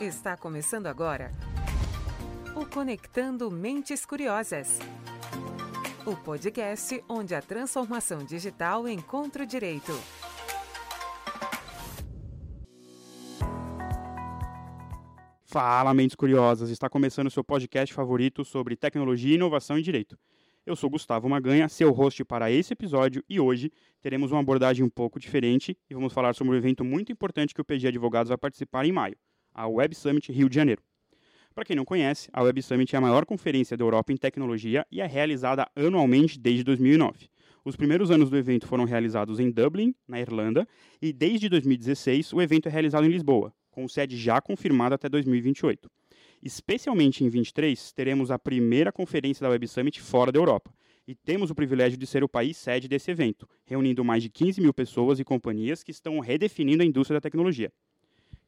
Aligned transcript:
Está 0.00 0.36
começando 0.36 0.86
agora 0.86 1.32
o 2.54 2.64
Conectando 2.64 3.50
Mentes 3.50 4.06
Curiosas. 4.06 4.78
O 6.06 6.14
podcast 6.14 7.02
onde 7.08 7.34
a 7.34 7.42
transformação 7.42 8.24
digital 8.24 8.88
encontra 8.88 9.42
o 9.42 9.46
direito. 9.46 9.90
Fala, 15.44 15.92
mentes 15.92 16.14
curiosas! 16.14 16.70
Está 16.70 16.88
começando 16.88 17.26
o 17.26 17.30
seu 17.32 17.42
podcast 17.42 17.92
favorito 17.92 18.44
sobre 18.44 18.76
tecnologia, 18.76 19.34
inovação 19.34 19.76
e 19.76 19.82
direito. 19.82 20.16
Eu 20.64 20.76
sou 20.76 20.88
Gustavo 20.88 21.28
Maganha, 21.28 21.68
seu 21.68 21.90
host 21.90 22.24
para 22.24 22.52
esse 22.52 22.72
episódio, 22.72 23.24
e 23.28 23.40
hoje 23.40 23.72
teremos 24.00 24.30
uma 24.30 24.40
abordagem 24.40 24.84
um 24.84 24.90
pouco 24.90 25.18
diferente 25.18 25.76
e 25.90 25.94
vamos 25.94 26.12
falar 26.12 26.36
sobre 26.36 26.54
um 26.54 26.56
evento 26.56 26.84
muito 26.84 27.10
importante 27.10 27.52
que 27.52 27.60
o 27.60 27.64
PG 27.64 27.88
Advogados 27.88 28.28
vai 28.28 28.38
participar 28.38 28.86
em 28.86 28.92
maio 28.92 29.16
a 29.58 29.66
Web 29.66 29.92
Summit 29.96 30.30
Rio 30.30 30.48
de 30.48 30.54
Janeiro. 30.54 30.80
Para 31.52 31.64
quem 31.64 31.74
não 31.74 31.84
conhece, 31.84 32.28
a 32.32 32.40
Web 32.44 32.62
Summit 32.62 32.94
é 32.94 32.98
a 32.98 33.00
maior 33.00 33.26
conferência 33.26 33.76
da 33.76 33.82
Europa 33.82 34.12
em 34.12 34.16
tecnologia 34.16 34.86
e 34.92 35.00
é 35.00 35.06
realizada 35.06 35.66
anualmente 35.74 36.38
desde 36.38 36.62
2009. 36.62 37.28
Os 37.64 37.74
primeiros 37.74 38.12
anos 38.12 38.30
do 38.30 38.36
evento 38.36 38.68
foram 38.68 38.84
realizados 38.84 39.40
em 39.40 39.50
Dublin, 39.50 39.92
na 40.06 40.20
Irlanda, 40.20 40.66
e 41.02 41.12
desde 41.12 41.48
2016 41.48 42.32
o 42.32 42.40
evento 42.40 42.68
é 42.68 42.70
realizado 42.70 43.04
em 43.04 43.10
Lisboa, 43.10 43.52
com 43.72 43.88
sede 43.88 44.16
já 44.16 44.40
confirmada 44.40 44.94
até 44.94 45.08
2028. 45.08 45.90
Especialmente 46.40 47.24
em 47.24 47.28
23, 47.28 47.92
teremos 47.92 48.30
a 48.30 48.38
primeira 48.38 48.92
conferência 48.92 49.42
da 49.42 49.50
Web 49.50 49.66
Summit 49.66 50.00
fora 50.00 50.30
da 50.30 50.38
Europa, 50.38 50.72
e 51.04 51.16
temos 51.16 51.50
o 51.50 51.54
privilégio 51.54 51.98
de 51.98 52.06
ser 52.06 52.22
o 52.22 52.28
país 52.28 52.56
sede 52.56 52.86
desse 52.86 53.10
evento, 53.10 53.48
reunindo 53.66 54.04
mais 54.04 54.22
de 54.22 54.30
15 54.30 54.60
mil 54.60 54.72
pessoas 54.72 55.18
e 55.18 55.24
companhias 55.24 55.82
que 55.82 55.90
estão 55.90 56.20
redefinindo 56.20 56.84
a 56.84 56.86
indústria 56.86 57.16
da 57.16 57.20
tecnologia. 57.20 57.72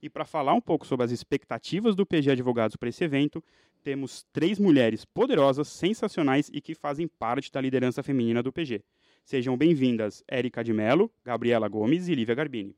E 0.02 0.08
para 0.08 0.24
falar 0.24 0.54
um 0.54 0.60
pouco 0.60 0.86
sobre 0.86 1.04
as 1.04 1.10
expectativas 1.10 1.94
do 1.94 2.06
PG 2.06 2.30
Advogados 2.30 2.74
para 2.74 2.88
esse 2.88 3.04
evento, 3.04 3.44
temos 3.82 4.24
três 4.32 4.58
mulheres 4.58 5.04
poderosas, 5.04 5.68
sensacionais 5.68 6.50
e 6.52 6.60
que 6.60 6.74
fazem 6.74 7.06
parte 7.06 7.52
da 7.52 7.60
liderança 7.60 8.02
feminina 8.02 8.42
do 8.42 8.50
PG. 8.50 8.82
Sejam 9.24 9.58
bem-vindas 9.58 10.24
Érica 10.26 10.64
de 10.64 10.72
Mello, 10.72 11.10
Gabriela 11.22 11.68
Gomes 11.68 12.08
e 12.08 12.14
Lívia 12.14 12.34
Garbini. 12.34 12.74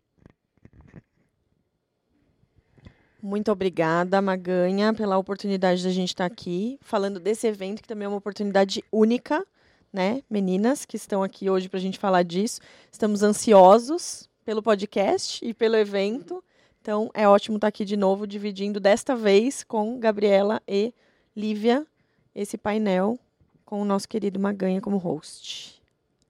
Muito 3.23 3.53
obrigada, 3.53 4.21
Maganha, 4.21 4.93
pela 4.93 5.17
oportunidade 5.17 5.81
de 5.81 5.87
a 5.87 5.93
gente 5.93 6.09
estar 6.09 6.27
aqui 6.27 6.77
falando 6.81 7.21
desse 7.21 7.47
evento, 7.47 7.81
que 7.81 7.87
também 7.87 8.07
é 8.07 8.09
uma 8.09 8.19
oportunidade 8.19 8.83
única, 8.91 9.47
né? 9.93 10.25
Meninas 10.29 10.85
que 10.85 10.97
estão 10.97 11.23
aqui 11.23 11.49
hoje 11.49 11.69
para 11.69 11.79
a 11.79 11.83
gente 11.83 12.01
falar 12.01 12.25
disso. 12.25 12.61
Estamos 12.91 13.23
ansiosos 13.23 14.29
pelo 14.45 14.61
podcast 14.61 15.39
e 15.45 15.55
pelo 15.55 15.77
evento. 15.77 16.43
Então, 16.83 17.09
é 17.15 17.29
ótimo 17.29 17.59
estar 17.59 17.69
aqui 17.69 17.85
de 17.85 17.97
novo, 17.97 18.27
dividindo 18.27 18.81
desta 18.81 19.15
vez 19.15 19.63
com 19.63 20.01
Gabriela 20.01 20.61
e 20.67 20.93
Lívia 21.35 21.87
esse 22.35 22.59
painel 22.59 23.21
com 23.65 23.81
o 23.81 23.85
nosso 23.85 24.09
querido 24.09 24.41
Maganha 24.41 24.81
como 24.81 24.97
host. 24.97 25.81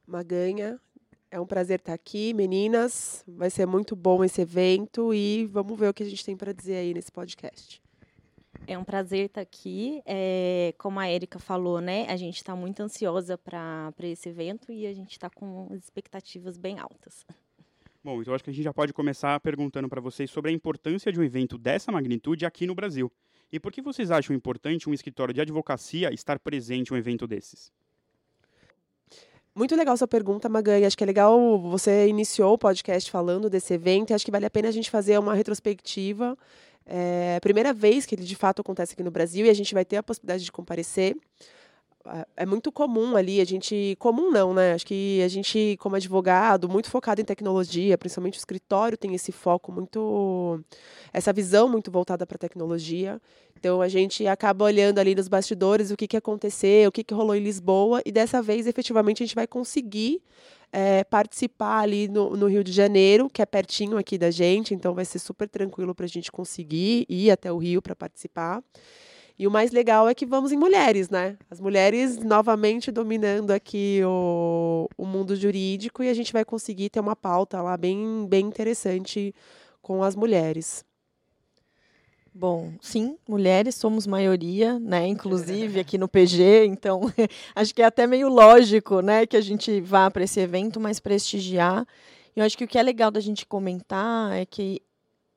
Maganha, 0.07 0.79
é 1.31 1.41
um 1.41 1.47
prazer 1.47 1.79
estar 1.79 1.95
aqui, 1.95 2.35
meninas. 2.35 3.25
Vai 3.27 3.49
ser 3.49 3.65
muito 3.65 3.97
bom 3.97 4.23
esse 4.23 4.43
evento 4.43 5.15
e 5.15 5.47
vamos 5.47 5.79
ver 5.79 5.89
o 5.89 5.95
que 5.95 6.03
a 6.03 6.07
gente 6.07 6.23
tem 6.23 6.37
para 6.37 6.53
dizer 6.53 6.77
aí 6.77 6.93
nesse 6.93 7.11
podcast. 7.11 7.81
É 8.67 8.77
um 8.77 8.85
prazer 8.85 9.25
estar 9.29 9.41
aqui. 9.41 10.03
É, 10.05 10.75
como 10.77 11.01
a 11.01 11.11
Erika 11.11 11.39
falou, 11.39 11.81
né? 11.81 12.05
A 12.11 12.17
gente 12.17 12.37
está 12.37 12.55
muito 12.55 12.83
ansiosa 12.83 13.39
para 13.39 13.91
esse 14.01 14.29
evento 14.29 14.71
e 14.71 14.87
a 14.87 14.93
gente 14.93 15.13
está 15.13 15.31
com 15.31 15.69
expectativas 15.73 16.59
bem 16.59 16.79
altas. 16.79 17.25
Bom, 18.05 18.21
então 18.21 18.35
acho 18.35 18.43
que 18.43 18.51
a 18.51 18.53
gente 18.53 18.65
já 18.65 18.75
pode 18.75 18.93
começar 18.93 19.39
perguntando 19.39 19.89
para 19.89 20.01
vocês 20.01 20.29
sobre 20.29 20.51
a 20.51 20.55
importância 20.55 21.13
de 21.13 21.21
um 21.21 21.23
evento 21.23 21.57
dessa 21.57 21.93
magnitude 21.93 22.45
aqui 22.45 22.67
no 22.67 22.75
Brasil. 22.75 23.11
E 23.53 23.61
por 23.61 23.71
que 23.71 23.81
vocês 23.81 24.11
acham 24.11 24.35
importante 24.35 24.91
um 24.91 24.95
escritório 24.95 25.33
de 25.33 25.41
advocacia 25.41 26.13
estar 26.13 26.39
presente 26.41 26.91
em 26.91 26.95
um 26.95 26.97
evento 26.97 27.29
desses? 27.29 27.71
Muito 29.55 29.77
legal 29.77 29.97
sua 29.97 30.09
pergunta, 30.09 30.49
Maganha. 30.49 30.87
Acho 30.87 30.97
que 30.97 31.05
é 31.05 31.07
legal 31.07 31.61
você 31.61 32.09
iniciou 32.09 32.55
o 32.55 32.59
podcast 32.59 33.09
falando 33.09 33.49
desse 33.49 33.75
evento 33.75 34.11
e 34.11 34.15
acho 34.15 34.25
que 34.25 34.33
vale 34.33 34.47
a 34.47 34.51
pena 34.51 34.69
a 34.69 34.73
gente 34.73 34.91
fazer 34.91 35.17
uma 35.19 35.35
retrospectiva. 35.35 36.37
É 36.85 37.37
a 37.37 37.41
primeira 37.41 37.73
vez 37.73 38.05
que 38.05 38.17
ele 38.17 38.25
de 38.25 38.35
fato 38.35 38.63
acontece 38.63 38.95
aqui 38.95 39.03
no 39.05 39.11
Brasil 39.13 39.47
e 39.47 39.51
a 39.51 39.55
gente 39.55 39.75
vai 39.75 39.85
ter 39.85 39.99
a 39.99 40.03
possibilidade 40.03 40.45
de 40.45 40.51
comparecer 40.51 41.15
é 42.37 42.47
muito 42.47 42.73
comum 42.73 43.17
ali, 43.17 43.41
a 43.41 43.45
gente. 43.45 43.97
Comum 43.99 44.31
não, 44.31 44.53
né? 44.55 44.73
Acho 44.73 44.87
que 44.87 45.23
a 45.23 45.29
gente, 45.29 45.77
como 45.79 45.97
advogado, 45.97 46.69
muito 46.69 46.91
focado 46.91 47.21
em 47.21 47.25
tecnologia, 47.25 47.97
principalmente 47.97 48.39
o 48.39 48.41
escritório 48.41 48.99
tem 48.99 49.15
esse 49.15 49.33
foco 49.33 49.71
muito. 49.73 50.61
essa 51.13 51.33
visão 51.33 51.69
muito 51.69 51.91
voltada 51.91 52.27
para 52.27 52.37
a 52.37 52.39
tecnologia. 52.39 53.21
Então 53.57 53.81
a 53.81 53.89
gente 53.89 54.27
acaba 54.27 54.65
olhando 54.65 54.99
ali 54.99 55.15
nos 55.15 55.29
bastidores 55.29 55.93
o 55.93 55.97
que, 55.97 56.09
que 56.09 56.17
aconteceu, 56.17 56.89
o 56.89 56.93
que, 56.93 57.05
que 57.05 57.15
rolou 57.15 57.37
em 57.37 57.41
Lisboa, 57.41 58.03
e 58.05 58.11
dessa 58.11 58.43
vez, 58.43 58.67
efetivamente, 58.67 59.23
a 59.23 59.27
gente 59.27 59.37
vai 59.37 59.47
conseguir 59.47 60.21
é, 60.73 61.05
participar 61.05 61.81
ali 61.81 62.09
no, 62.09 62.37
no, 62.37 62.47
Rio 62.47 62.65
de 62.65 62.73
Janeiro, 62.73 63.31
que 63.31 63.43
é 63.43 63.47
pertinho 63.47 63.99
aqui 63.99 64.19
da 64.19 64.31
gente, 64.31 64.75
então 64.75 64.95
vai 64.95 65.05
ser 65.05 65.19
super 65.19 65.49
tranquilo 65.49 65.95
para 65.95 66.07
a 66.07 66.09
gente 66.09 66.33
conseguir 66.33 67.07
ir 67.09 67.31
até 67.31 67.53
o 67.53 67.59
Rio 67.59 67.83
para 67.83 67.95
participar. 67.95 68.65
E 69.39 69.47
o 69.47 69.51
mais 69.51 69.73
legal 69.73 70.09
é 70.09 70.15
que 70.15 70.27
vamos 70.27 70.53
em 70.53 70.57
mulheres, 70.57 71.09
né? 71.11 71.37
As 71.51 71.61
mulheres 71.61 72.19
novamente 72.19 72.91
dominando 72.91 73.51
aqui 73.51 74.01
o, 74.05 74.89
o 74.97 75.07
mundo 75.07 75.35
jurídico 75.35 76.03
e 76.03 76.09
a 76.09 76.15
gente 76.15 76.33
vai 76.33 76.45
conseguir 76.45 76.91
ter 76.91 77.01
uma 77.01 77.17
pauta 77.17 77.61
lá 77.61 77.77
bem, 77.77 78.27
bem 78.29 78.47
interessante 78.47 79.35
com 79.81 80.03
as 80.03 80.15
mulheres. 80.15 80.85
Bom, 82.35 82.73
sim, 82.81 83.19
mulheres 83.29 83.75
somos 83.75 84.07
maioria, 84.07 84.79
né? 84.79 85.07
Inclusive 85.07 85.79
aqui 85.81 85.99
no 85.99 86.09
PG, 86.09 86.65
então 86.67 87.03
acho 87.55 87.75
que 87.75 87.83
é 87.83 87.85
até 87.85 88.07
meio 88.07 88.29
lógico, 88.29 89.01
né, 89.01 89.27
que 89.27 89.37
a 89.37 89.41
gente 89.41 89.81
vá 89.83 90.11
para 90.11 90.25
esse 90.25 90.41
evento, 90.41 90.81
mas 90.81 90.99
prestigiar. 90.99 91.87
E 92.35 92.41
eu 92.41 92.47
acho 92.47 92.57
que 92.57 92.65
o 92.65 92.69
que 92.69 92.79
é 92.79 92.83
legal 92.83 93.11
da 93.11 93.21
gente 93.21 93.45
comentar 93.45 94.33
é 94.33 94.47
que 94.47 94.81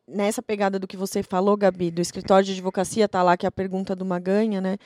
nessa 0.07 0.41
pegada 0.41 0.79
do 0.79 0.88
que 0.88 0.97
você 0.97 1.23
falou, 1.23 1.57
Gabi, 1.57 1.91
do 1.91 2.01
escritório 2.01 2.45
de 2.45 2.53
advocacia, 2.53 3.07
tá 3.07 3.23
lá 3.23 3.35
que 3.35 3.45
é 3.45 3.49
a 3.49 3.51
pergunta 3.51 3.95
do 3.95 4.05
Maganha, 4.05 4.61
né? 4.61 4.77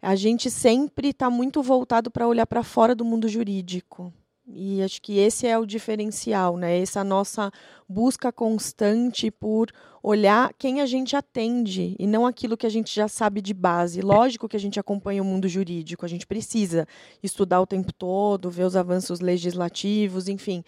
A 0.00 0.14
gente 0.14 0.50
sempre 0.50 1.08
está 1.08 1.28
muito 1.28 1.62
voltado 1.62 2.10
para 2.10 2.28
olhar 2.28 2.46
para 2.46 2.62
fora 2.62 2.94
do 2.94 3.04
mundo 3.04 3.28
jurídico. 3.28 4.12
E 4.50 4.82
acho 4.82 5.02
que 5.02 5.18
esse 5.18 5.46
é 5.46 5.58
o 5.58 5.66
diferencial, 5.66 6.56
né? 6.56 6.80
Essa 6.80 7.04
nossa 7.04 7.50
busca 7.86 8.32
constante 8.32 9.30
por 9.30 9.70
olhar 10.02 10.54
quem 10.56 10.80
a 10.80 10.86
gente 10.86 11.14
atende 11.14 11.94
e 11.98 12.06
não 12.06 12.24
aquilo 12.24 12.56
que 12.56 12.66
a 12.66 12.70
gente 12.70 12.94
já 12.94 13.08
sabe 13.08 13.42
de 13.42 13.52
base. 13.52 14.00
Lógico 14.00 14.48
que 14.48 14.56
a 14.56 14.60
gente 14.60 14.80
acompanha 14.80 15.22
o 15.22 15.24
mundo 15.24 15.48
jurídico, 15.48 16.06
a 16.06 16.08
gente 16.08 16.26
precisa 16.26 16.88
estudar 17.22 17.60
o 17.60 17.66
tempo 17.66 17.92
todo, 17.92 18.50
ver 18.50 18.64
os 18.64 18.76
avanços 18.76 19.20
legislativos, 19.20 20.28
enfim. 20.28 20.64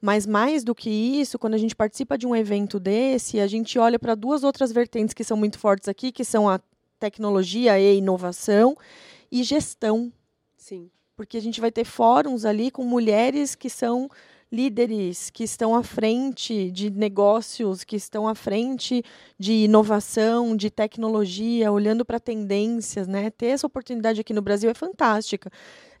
Mas 0.00 0.26
mais 0.26 0.64
do 0.64 0.74
que 0.74 0.88
isso, 0.88 1.38
quando 1.38 1.54
a 1.54 1.58
gente 1.58 1.76
participa 1.76 2.16
de 2.16 2.26
um 2.26 2.34
evento 2.34 2.80
desse, 2.80 3.38
a 3.38 3.46
gente 3.46 3.78
olha 3.78 3.98
para 3.98 4.14
duas 4.14 4.42
outras 4.42 4.72
vertentes 4.72 5.12
que 5.12 5.22
são 5.22 5.36
muito 5.36 5.58
fortes 5.58 5.88
aqui, 5.88 6.10
que 6.10 6.24
são 6.24 6.48
a 6.48 6.58
tecnologia 6.98 7.78
e 7.78 7.98
inovação 7.98 8.76
e 9.30 9.42
gestão. 9.42 10.12
Sim. 10.56 10.90
Porque 11.16 11.36
a 11.36 11.40
gente 11.40 11.60
vai 11.60 11.70
ter 11.70 11.84
fóruns 11.84 12.44
ali 12.44 12.70
com 12.70 12.82
mulheres 12.82 13.54
que 13.54 13.68
são 13.68 14.08
líderes 14.52 15.30
que 15.30 15.44
estão 15.44 15.76
à 15.76 15.82
frente 15.82 16.70
de 16.70 16.90
negócios, 16.90 17.84
que 17.84 17.94
estão 17.94 18.26
à 18.26 18.34
frente 18.34 19.04
de 19.38 19.52
inovação, 19.52 20.56
de 20.56 20.70
tecnologia, 20.70 21.70
olhando 21.70 22.04
para 22.04 22.18
tendências, 22.18 23.06
né? 23.06 23.30
Ter 23.30 23.46
essa 23.46 23.66
oportunidade 23.66 24.20
aqui 24.20 24.32
no 24.32 24.42
Brasil 24.42 24.68
é 24.68 24.74
fantástica. 24.74 25.50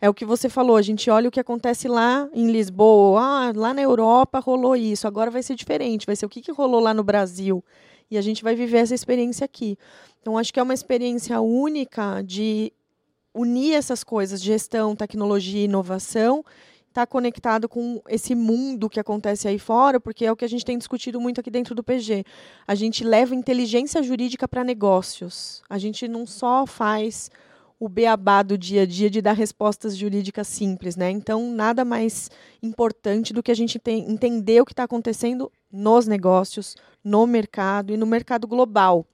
É 0.00 0.08
o 0.08 0.14
que 0.14 0.24
você 0.24 0.48
falou, 0.48 0.76
a 0.76 0.82
gente 0.82 1.10
olha 1.10 1.28
o 1.28 1.30
que 1.30 1.40
acontece 1.40 1.86
lá 1.86 2.26
em 2.32 2.50
Lisboa, 2.50 3.20
ah, 3.20 3.52
lá 3.54 3.74
na 3.74 3.82
Europa 3.82 4.38
rolou 4.38 4.74
isso, 4.74 5.06
agora 5.06 5.30
vai 5.30 5.42
ser 5.42 5.54
diferente, 5.54 6.06
vai 6.06 6.16
ser 6.16 6.24
o 6.24 6.28
que, 6.28 6.40
que 6.40 6.50
rolou 6.50 6.80
lá 6.80 6.94
no 6.94 7.04
Brasil. 7.04 7.62
E 8.10 8.16
a 8.16 8.22
gente 8.22 8.42
vai 8.42 8.54
viver 8.54 8.78
essa 8.78 8.94
experiência 8.94 9.44
aqui. 9.44 9.76
Então, 10.20 10.38
acho 10.38 10.52
que 10.52 10.58
é 10.58 10.62
uma 10.62 10.74
experiência 10.74 11.38
única 11.40 12.22
de 12.22 12.72
unir 13.34 13.74
essas 13.74 14.02
coisas, 14.02 14.42
gestão, 14.42 14.96
tecnologia 14.96 15.60
e 15.60 15.64
inovação, 15.64 16.44
está 16.88 17.06
conectado 17.06 17.68
com 17.68 18.02
esse 18.08 18.34
mundo 18.34 18.88
que 18.88 18.98
acontece 18.98 19.46
aí 19.46 19.58
fora, 19.58 20.00
porque 20.00 20.24
é 20.24 20.32
o 20.32 20.36
que 20.36 20.44
a 20.44 20.48
gente 20.48 20.64
tem 20.64 20.76
discutido 20.76 21.20
muito 21.20 21.40
aqui 21.40 21.50
dentro 21.50 21.74
do 21.74 21.84
PG. 21.84 22.24
A 22.66 22.74
gente 22.74 23.04
leva 23.04 23.34
inteligência 23.34 24.02
jurídica 24.02 24.48
para 24.48 24.64
negócios. 24.64 25.62
A 25.70 25.78
gente 25.78 26.08
não 26.08 26.26
só 26.26 26.66
faz 26.66 27.30
o 27.80 27.88
beabá 27.88 28.42
do 28.42 28.58
dia 28.58 28.82
a 28.82 28.86
dia 28.86 29.08
de 29.08 29.22
dar 29.22 29.32
respostas 29.32 29.96
jurídicas 29.96 30.46
simples, 30.46 30.96
né? 30.96 31.10
Então, 31.10 31.50
nada 31.50 31.82
mais 31.82 32.30
importante 32.62 33.32
do 33.32 33.42
que 33.42 33.50
a 33.50 33.54
gente 33.54 33.80
entender 33.86 34.60
o 34.60 34.66
que 34.66 34.74
está 34.74 34.84
acontecendo 34.84 35.50
nos 35.72 36.06
negócios, 36.06 36.76
no 37.02 37.26
mercado 37.26 37.94
e 37.94 37.96
no 37.96 38.04
mercado 38.04 38.46
global. 38.46 39.06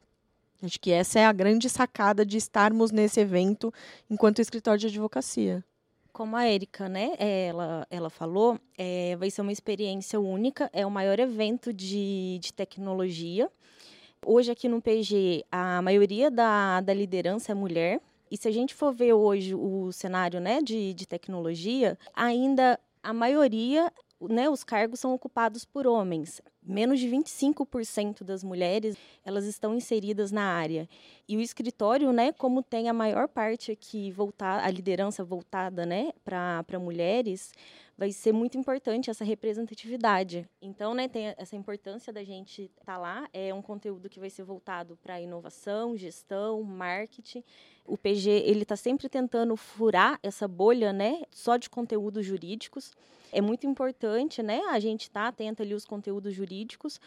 Acho 0.60 0.80
que 0.80 0.90
essa 0.90 1.20
é 1.20 1.24
a 1.24 1.32
grande 1.32 1.70
sacada 1.70 2.26
de 2.26 2.36
estarmos 2.36 2.90
nesse 2.90 3.20
evento 3.20 3.72
enquanto 4.10 4.40
escritório 4.40 4.80
de 4.80 4.88
advocacia 4.88 5.64
como 6.12 6.34
a 6.34 6.48
Erika, 6.48 6.88
né, 6.88 7.12
ela, 7.18 7.86
ela 7.90 8.08
falou, 8.08 8.58
é, 8.78 9.14
vai 9.16 9.30
ser 9.30 9.42
uma 9.42 9.52
experiência 9.52 10.18
única, 10.18 10.70
é 10.72 10.86
o 10.86 10.90
maior 10.90 11.18
evento 11.18 11.74
de, 11.74 12.38
de 12.40 12.54
tecnologia. 12.54 13.50
Hoje 14.24 14.50
aqui 14.50 14.66
no 14.66 14.80
PG, 14.80 15.44
a 15.52 15.82
maioria 15.82 16.30
da, 16.30 16.80
da 16.80 16.94
liderança 16.94 17.52
é 17.52 17.54
mulher. 17.54 18.00
E 18.30 18.36
se 18.36 18.48
a 18.48 18.52
gente 18.52 18.74
for 18.74 18.92
ver 18.92 19.12
hoje 19.12 19.54
o 19.54 19.92
cenário 19.92 20.40
né, 20.40 20.60
de, 20.60 20.92
de 20.94 21.06
tecnologia, 21.06 21.98
ainda 22.14 22.78
a 23.02 23.12
maioria 23.12 23.92
né, 24.20 24.48
os 24.48 24.64
cargos 24.64 25.00
são 25.00 25.12
ocupados 25.14 25.64
por 25.64 25.86
homens. 25.86 26.40
Menos 26.62 26.98
de 26.98 27.08
25% 27.08 28.24
das 28.24 28.42
mulheres 28.42 28.96
elas 29.24 29.44
estão 29.44 29.74
inseridas 29.74 30.32
na 30.32 30.42
área. 30.42 30.88
E 31.28 31.36
o 31.36 31.40
escritório, 31.40 32.12
né, 32.12 32.32
como 32.32 32.62
tem 32.62 32.88
a 32.88 32.92
maior 32.92 33.28
parte 33.28 33.70
aqui 33.70 34.10
voltar, 34.10 34.64
a 34.64 34.70
liderança 34.70 35.22
voltada 35.22 35.84
né, 35.84 36.12
para 36.24 36.78
mulheres, 36.80 37.52
vai 37.96 38.12
ser 38.12 38.32
muito 38.32 38.58
importante 38.58 39.10
essa 39.10 39.24
representatividade. 39.24 40.48
Então, 40.60 40.94
né, 40.94 41.08
tem 41.08 41.34
essa 41.38 41.56
importância 41.56 42.12
da 42.12 42.22
gente 42.22 42.70
estar 42.78 42.94
tá 42.94 42.98
lá. 42.98 43.28
É 43.32 43.54
um 43.54 43.62
conteúdo 43.62 44.08
que 44.08 44.20
vai 44.20 44.28
ser 44.28 44.42
voltado 44.42 44.98
para 45.02 45.20
inovação, 45.20 45.96
gestão, 45.96 46.62
marketing. 46.62 47.42
O 47.86 47.96
PG 47.96 48.30
ele 48.30 48.62
está 48.62 48.76
sempre 48.76 49.08
tentando 49.08 49.56
furar 49.56 50.18
essa 50.22 50.46
bolha, 50.46 50.92
né, 50.92 51.22
só 51.30 51.56
de 51.56 51.70
conteúdos 51.70 52.26
jurídicos. 52.26 52.92
É 53.32 53.40
muito 53.40 53.66
importante, 53.66 54.42
né, 54.42 54.60
a 54.70 54.78
gente 54.78 55.02
estar 55.02 55.22
tá 55.22 55.28
atento 55.28 55.62
ali 55.62 55.72
aos 55.72 55.84
conteúdos 55.84 56.34
jurídicos, 56.34 57.00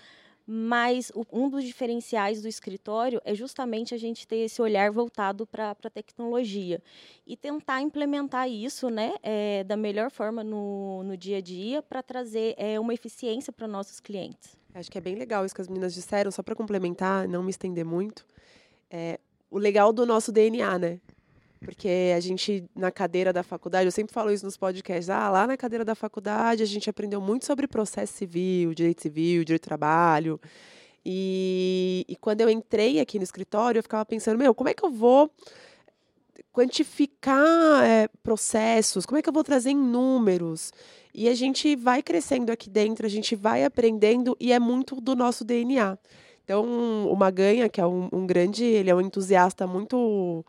mas 0.51 1.11
o, 1.13 1.23
um 1.31 1.47
dos 1.47 1.63
diferenciais 1.63 2.41
do 2.41 2.47
escritório 2.47 3.21
é 3.23 3.35
justamente 3.35 3.93
a 3.93 3.97
gente 3.99 4.27
ter 4.27 4.37
esse 4.37 4.59
olhar 4.59 4.89
voltado 4.89 5.45
para 5.45 5.69
a 5.71 5.89
tecnologia 5.91 6.81
e 7.27 7.37
tentar 7.37 7.81
implementar 7.81 8.49
isso 8.49 8.89
né, 8.89 9.13
é, 9.21 9.63
da 9.63 9.77
melhor 9.77 10.09
forma 10.09 10.43
no, 10.43 11.03
no 11.03 11.15
dia 11.15 11.37
a 11.37 11.41
dia 11.41 11.83
para 11.83 12.01
trazer 12.01 12.55
é, 12.57 12.79
uma 12.79 12.95
eficiência 12.95 13.53
para 13.53 13.67
nossos 13.67 13.99
clientes. 13.99 14.57
Acho 14.73 14.89
que 14.89 14.97
é 14.97 15.01
bem 15.01 15.13
legal 15.13 15.45
isso 15.45 15.53
que 15.53 15.61
as 15.61 15.67
meninas 15.67 15.93
disseram, 15.93 16.31
só 16.31 16.41
para 16.41 16.55
complementar, 16.55 17.27
não 17.27 17.43
me 17.43 17.51
estender 17.51 17.85
muito. 17.85 18.25
É, 18.89 19.19
o 19.51 19.59
legal 19.59 19.93
do 19.93 20.03
nosso 20.03 20.31
DNA, 20.31 20.79
né? 20.79 20.99
Porque 21.59 22.13
a 22.15 22.19
gente, 22.19 22.63
na 22.73 22.89
cadeira 22.89 23.33
da 23.33 23.43
faculdade, 23.43 23.85
eu 23.85 23.91
sempre 23.91 24.13
falo 24.13 24.31
isso 24.31 24.45
nos 24.45 24.55
podcasts, 24.55 25.09
ah, 25.09 25.29
lá 25.29 25.45
na 25.45 25.57
cadeira 25.57 25.83
da 25.83 25.93
faculdade 25.93 26.63
a 26.63 26.65
gente 26.65 26.89
aprendeu 26.89 27.19
muito 27.19 27.45
sobre 27.45 27.67
processo 27.67 28.13
civil, 28.13 28.73
direito 28.73 29.01
civil, 29.01 29.43
direito 29.43 29.63
do 29.63 29.65
trabalho. 29.65 30.39
E, 31.05 32.05
e 32.07 32.15
quando 32.15 32.41
eu 32.41 32.49
entrei 32.49 32.99
aqui 32.99 33.17
no 33.17 33.23
escritório, 33.23 33.79
eu 33.79 33.83
ficava 33.83 34.05
pensando, 34.05 34.37
meu, 34.37 34.55
como 34.55 34.69
é 34.69 34.73
que 34.73 34.85
eu 34.85 34.91
vou 34.91 35.29
quantificar 36.53 37.83
é, 37.83 38.07
processos? 38.23 39.05
Como 39.05 39.17
é 39.17 39.21
que 39.21 39.29
eu 39.29 39.33
vou 39.33 39.43
trazer 39.43 39.71
em 39.71 39.77
números? 39.77 40.71
E 41.13 41.27
a 41.27 41.35
gente 41.35 41.75
vai 41.75 42.01
crescendo 42.01 42.51
aqui 42.51 42.69
dentro, 42.69 43.05
a 43.05 43.09
gente 43.09 43.35
vai 43.35 43.63
aprendendo 43.65 44.35
e 44.39 44.53
é 44.53 44.59
muito 44.59 45.01
do 45.01 45.15
nosso 45.15 45.43
DNA. 45.43 45.97
Então, 46.43 46.63
o 47.07 47.15
Maganha, 47.15 47.69
que 47.69 47.79
é 47.79 47.85
um, 47.85 48.09
um 48.11 48.25
grande, 48.25 48.63
ele 48.63 48.89
é 48.89 48.95
um 48.95 49.01
entusiasta 49.01 49.67
muito 49.67 50.45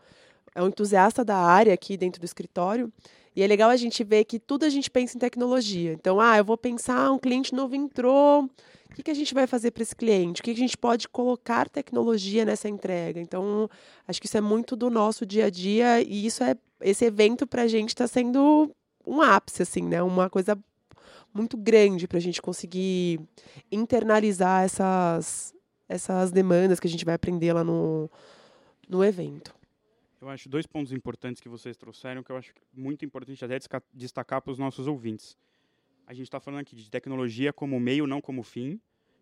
é 0.55 0.61
um 0.61 0.67
entusiasta 0.67 1.23
da 1.23 1.37
área 1.37 1.73
aqui 1.73 1.97
dentro 1.97 2.19
do 2.19 2.25
escritório. 2.25 2.91
E 3.35 3.41
é 3.41 3.47
legal 3.47 3.69
a 3.69 3.77
gente 3.77 4.03
ver 4.03 4.25
que 4.25 4.39
tudo 4.39 4.65
a 4.65 4.69
gente 4.69 4.89
pensa 4.89 5.15
em 5.15 5.19
tecnologia. 5.19 5.93
Então, 5.93 6.19
ah, 6.19 6.37
eu 6.37 6.43
vou 6.43 6.57
pensar, 6.57 7.11
um 7.11 7.17
cliente 7.17 7.55
novo 7.55 7.75
entrou, 7.75 8.49
o 8.91 8.93
que, 8.93 9.03
que 9.03 9.11
a 9.11 9.13
gente 9.13 9.33
vai 9.33 9.47
fazer 9.47 9.71
para 9.71 9.83
esse 9.83 9.95
cliente? 9.95 10.41
O 10.41 10.43
que, 10.43 10.53
que 10.53 10.59
a 10.59 10.63
gente 10.67 10.77
pode 10.77 11.07
colocar 11.07 11.69
tecnologia 11.69 12.43
nessa 12.43 12.67
entrega? 12.67 13.21
Então, 13.21 13.69
acho 14.05 14.19
que 14.19 14.27
isso 14.27 14.37
é 14.37 14.41
muito 14.41 14.75
do 14.75 14.89
nosso 14.89 15.25
dia 15.25 15.45
a 15.45 15.49
dia 15.49 16.01
e 16.01 16.25
isso 16.25 16.43
é 16.43 16.57
esse 16.81 17.05
evento 17.05 17.47
para 17.47 17.61
a 17.61 17.67
gente 17.67 17.89
está 17.89 18.05
sendo 18.05 18.69
um 19.07 19.21
ápice, 19.21 19.61
assim, 19.61 19.83
né? 19.83 20.03
Uma 20.03 20.29
coisa 20.29 20.57
muito 21.33 21.55
grande 21.55 22.05
para 22.05 22.17
a 22.17 22.21
gente 22.21 22.41
conseguir 22.41 23.21
internalizar 23.71 24.65
essas, 24.65 25.53
essas 25.87 26.29
demandas 26.29 26.77
que 26.77 26.87
a 26.87 26.89
gente 26.89 27.05
vai 27.05 27.15
aprender 27.15 27.53
lá 27.53 27.63
no, 27.63 28.11
no 28.89 29.05
evento. 29.05 29.53
Eu 30.21 30.29
acho 30.29 30.47
dois 30.47 30.67
pontos 30.67 30.93
importantes 30.93 31.41
que 31.41 31.49
vocês 31.49 31.75
trouxeram 31.75 32.21
que 32.21 32.31
eu 32.31 32.37
acho 32.37 32.53
muito 32.71 33.03
importante 33.03 33.43
até 33.43 33.57
destacar 33.91 34.39
para 34.39 34.51
os 34.51 34.59
nossos 34.59 34.85
ouvintes. 34.85 35.35
A 36.05 36.13
gente 36.13 36.27
está 36.27 36.39
falando 36.39 36.61
aqui 36.61 36.75
de 36.75 36.91
tecnologia 36.91 37.51
como 37.51 37.79
meio, 37.79 38.05
não 38.05 38.21
como 38.21 38.43
fim. 38.43 38.79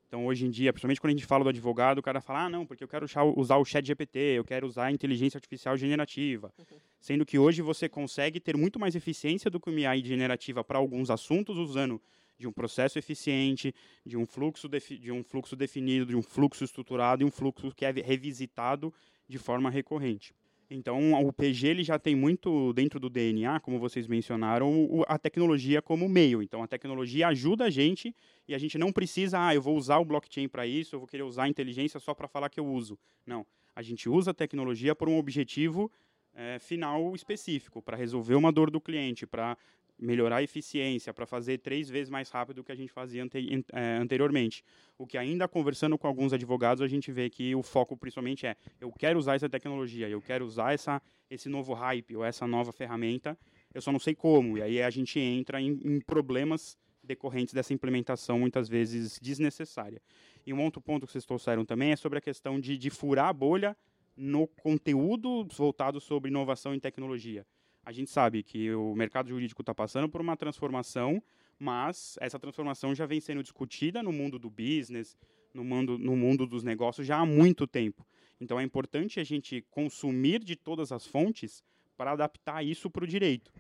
Então, 0.09 0.25
hoje 0.25 0.45
em 0.45 0.49
dia, 0.49 0.73
principalmente 0.73 0.99
quando 0.99 1.11
a 1.11 1.15
gente 1.15 1.25
fala 1.25 1.43
do 1.43 1.51
advogado, 1.51 1.99
o 1.99 2.01
cara 2.01 2.19
fala, 2.19 2.45
ah, 2.45 2.49
não, 2.49 2.65
porque 2.65 2.83
eu 2.83 2.87
quero 2.87 3.05
usar 3.37 3.57
o 3.57 3.63
chat 3.63 3.85
GPT, 3.85 4.19
eu 4.19 4.43
quero 4.43 4.67
usar 4.67 4.85
a 4.85 4.91
inteligência 4.91 5.37
artificial 5.37 5.77
generativa. 5.77 6.51
Uhum. 6.57 6.77
Sendo 6.99 7.25
que 7.25 7.39
hoje 7.39 7.61
você 7.61 7.87
consegue 7.87 8.39
ter 8.39 8.57
muito 8.57 8.77
mais 8.77 8.93
eficiência 8.93 9.49
do 9.49 9.59
que 9.59 9.69
uma 9.69 9.89
AI 9.89 10.03
generativa 10.03 10.63
para 10.63 10.79
alguns 10.79 11.09
assuntos, 11.09 11.57
usando 11.57 12.01
de 12.37 12.47
um 12.47 12.51
processo 12.51 12.97
eficiente, 12.97 13.73
de 14.05 14.17
um, 14.17 14.25
fluxo 14.25 14.67
de 14.67 15.11
um 15.11 15.23
fluxo 15.23 15.55
definido, 15.55 16.07
de 16.07 16.15
um 16.15 16.21
fluxo 16.21 16.63
estruturado 16.63 17.21
e 17.21 17.25
um 17.25 17.31
fluxo 17.31 17.71
que 17.73 17.85
é 17.85 17.91
revisitado 17.91 18.91
de 19.27 19.37
forma 19.37 19.69
recorrente. 19.69 20.33
Então, 20.69 21.13
o 21.25 21.33
PG 21.33 21.68
ele 21.68 21.83
já 21.83 21.98
tem 21.98 22.16
muito 22.16 22.71
dentro 22.74 23.00
do 23.00 23.10
DNA, 23.10 23.60
como 23.60 23.80
vocês 23.80 24.06
mencionaram, 24.06 25.04
a 25.07 25.18
tecnologia 25.18 25.81
como 25.81 26.07
meio. 26.07 26.44
Então, 26.44 26.62
a 26.62 26.68
tecnologia 26.68 27.27
ajuda 27.27 27.66
a 27.66 27.69
gente 27.71 28.16
e 28.48 28.54
a 28.54 28.57
gente 28.60 28.77
não 28.77 28.92
precisa, 28.92 29.48
ah, 29.48 29.56
eu 29.56 29.62
vou 29.62 29.75
usar 29.75 29.98
o 29.98 30.06
blockchain 30.06 30.48
para 30.48 30.68
isso, 30.68 30.95
eu 30.95 31.00
vou 31.00 31.07
querer 31.07 31.24
usar 31.24 31.44
a 31.45 31.50
inteligência 31.50 32.00
só 32.00 32.13
para 32.13 32.27
falar 32.27 32.50
que 32.50 32.60
eu 32.60 32.68
uso. 32.68 33.00
Não. 33.25 33.45
A 33.75 33.81
gente 33.81 34.07
usa 34.07 34.30
a 34.30 34.33
tecnologia 34.33 34.94
por 34.94 35.10
um 35.10 35.18
objetivo 35.18 35.92
é, 36.36 36.60
final 36.60 37.16
específico, 37.16 37.81
para 37.81 37.98
resolver 37.98 38.36
uma 38.36 38.51
dor 38.51 38.69
do 38.69 38.80
cliente, 38.80 39.25
para 39.25 39.57
melhorar 39.99 40.37
a 40.37 40.43
eficiência, 40.43 41.13
para 41.13 41.25
fazer 41.25 41.57
três 41.59 41.89
vezes 41.89 42.09
mais 42.09 42.29
rápido 42.29 42.57
do 42.57 42.63
que 42.63 42.71
a 42.71 42.75
gente 42.75 42.91
fazia 42.91 43.23
ante, 43.23 43.65
é, 43.73 43.97
anteriormente. 43.97 44.63
O 44.97 45.05
que 45.05 45.17
ainda 45.17 45.47
conversando 45.47 45.97
com 45.97 46.07
alguns 46.07 46.31
advogados, 46.31 46.81
a 46.81 46.87
gente 46.87 47.11
vê 47.11 47.29
que 47.29 47.53
o 47.53 47.61
foco 47.61 47.97
principalmente 47.97 48.47
é 48.47 48.55
eu 48.79 48.91
quero 48.91 49.19
usar 49.19 49.35
essa 49.35 49.49
tecnologia, 49.49 50.07
eu 50.07 50.21
quero 50.21 50.45
usar 50.45 50.73
essa, 50.73 51.01
esse 51.29 51.49
novo 51.49 51.73
hype 51.73 52.15
ou 52.15 52.23
essa 52.23 52.47
nova 52.47 52.71
ferramenta, 52.71 53.37
eu 53.73 53.81
só 53.81 53.91
não 53.91 53.99
sei 53.99 54.15
como. 54.15 54.57
E 54.57 54.61
aí 54.61 54.81
a 54.81 54.89
gente 54.89 55.19
entra 55.19 55.61
em, 55.61 55.79
em 55.83 55.99
problemas 55.99 56.77
decorrentes 57.03 57.53
dessa 57.53 57.73
implementação, 57.73 58.39
muitas 58.39 58.69
vezes 58.69 59.19
desnecessária. 59.21 60.01
E 60.45 60.53
um 60.53 60.63
outro 60.63 60.81
ponto 60.81 61.05
que 61.05 61.11
vocês 61.11 61.25
trouxeram 61.25 61.65
também 61.65 61.91
é 61.91 61.95
sobre 61.95 62.19
a 62.19 62.21
questão 62.21 62.59
de, 62.59 62.77
de 62.77 62.89
furar 62.89 63.27
a 63.27 63.33
bolha 63.33 63.75
no 64.15 64.47
conteúdo 64.47 65.47
voltado 65.55 65.99
sobre 65.99 66.29
inovação 66.29 66.75
e 66.75 66.79
tecnologia 66.79 67.45
a 67.89 67.91
gente 67.91 68.12
sabe 68.12 68.44
que 68.44 68.71
o 68.71 68.94
mercado 68.94 69.30
jurídico 69.30 69.63
está 69.63 69.74
passando 69.74 70.07
por 70.07 70.21
uma 70.21 70.38
transformação, 70.38 71.24
mas 71.57 72.19
essa 72.21 72.38
transformação 72.38 72.94
já 72.94 73.07
vem 73.07 73.19
sendo 73.19 73.41
discutida 73.41 74.03
no 74.03 74.12
mundo 74.12 74.38
do 74.38 74.47
business, 74.47 75.18
no 75.51 75.63
mundo, 75.63 75.97
no 75.97 76.15
mundo 76.15 76.45
dos 76.45 76.63
negócios 76.63 77.07
já 77.07 77.18
há 77.18 77.25
muito 77.25 77.65
tempo. 77.65 78.06
Então 78.40 78.59
é 78.59 78.63
importante 78.63 79.19
a 79.19 79.23
gente 79.23 79.66
consumir 79.71 80.44
de 80.44 80.56
todas 80.56 80.92
as 80.92 81.07
fontes 81.07 81.63
para 81.97 82.11
adaptar 82.11 82.63
isso 82.63 82.92
para 82.92 83.06
o 83.06 83.07
direito. 83.07 83.52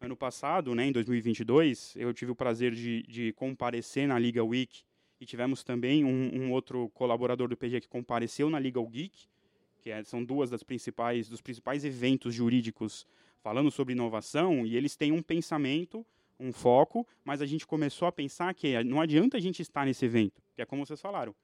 Ano 0.00 0.16
passado, 0.16 0.74
né, 0.74 0.86
em 0.86 0.92
2022, 0.92 1.94
eu 1.98 2.12
tive 2.12 2.32
o 2.32 2.36
prazer 2.36 2.74
de, 2.74 3.04
de 3.04 3.32
comparecer 3.34 4.08
na 4.08 4.18
Liga 4.18 4.42
Week 4.42 4.82
e 5.20 5.24
tivemos 5.24 5.62
também 5.62 6.04
um, 6.04 6.34
um, 6.34 6.50
outro 6.50 6.88
colaborador 6.88 7.46
do 7.46 7.56
PG 7.56 7.82
que 7.82 7.88
compareceu 7.88 8.50
na 8.50 8.58
Legal 8.58 8.88
Geek, 8.88 9.28
que 9.78 9.92
é, 9.92 10.02
são 10.02 10.24
duas 10.24 10.50
das 10.50 10.64
principais 10.64 11.28
dos 11.28 11.40
principais 11.40 11.84
eventos 11.84 12.34
jurídicos 12.34 13.06
falando 13.42 13.70
sobre 13.70 13.92
inovação 13.92 14.66
e 14.66 14.76
eles 14.76 14.96
têm 14.96 15.12
um 15.12 15.22
pensamento, 15.22 16.04
um 16.38 16.52
foco, 16.52 17.06
mas 17.24 17.42
a 17.42 17.46
gente 17.46 17.66
começou 17.66 18.06
a 18.06 18.12
pensar 18.12 18.54
que 18.54 18.82
não 18.84 19.00
adianta 19.00 19.36
a 19.36 19.40
gente 19.40 19.60
estar 19.62 19.84
nesse 19.84 20.04
evento, 20.04 20.42
que 20.54 20.62
é 20.62 20.66
como 20.66 20.84
vocês 20.84 21.00
falaram. 21.00 21.34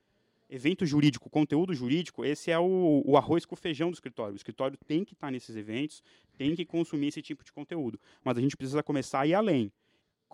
Evento 0.48 0.84
jurídico, 0.84 1.30
conteúdo 1.30 1.74
jurídico, 1.74 2.24
esse 2.24 2.50
é 2.50 2.58
o, 2.58 3.02
o 3.04 3.16
arroz 3.16 3.44
com 3.44 3.54
o 3.54 3.58
feijão 3.58 3.90
do 3.90 3.94
escritório. 3.94 4.34
O 4.34 4.36
escritório 4.36 4.76
tem 4.86 5.04
que 5.04 5.14
estar 5.14 5.30
nesses 5.30 5.56
eventos, 5.56 6.02
tem 6.36 6.54
que 6.54 6.64
consumir 6.64 7.08
esse 7.08 7.22
tipo 7.22 7.42
de 7.42 7.52
conteúdo. 7.52 7.98
Mas 8.22 8.36
a 8.36 8.40
gente 8.40 8.56
precisa 8.56 8.82
começar 8.82 9.20
a 9.20 9.26
ir 9.26 9.34
além 9.34 9.72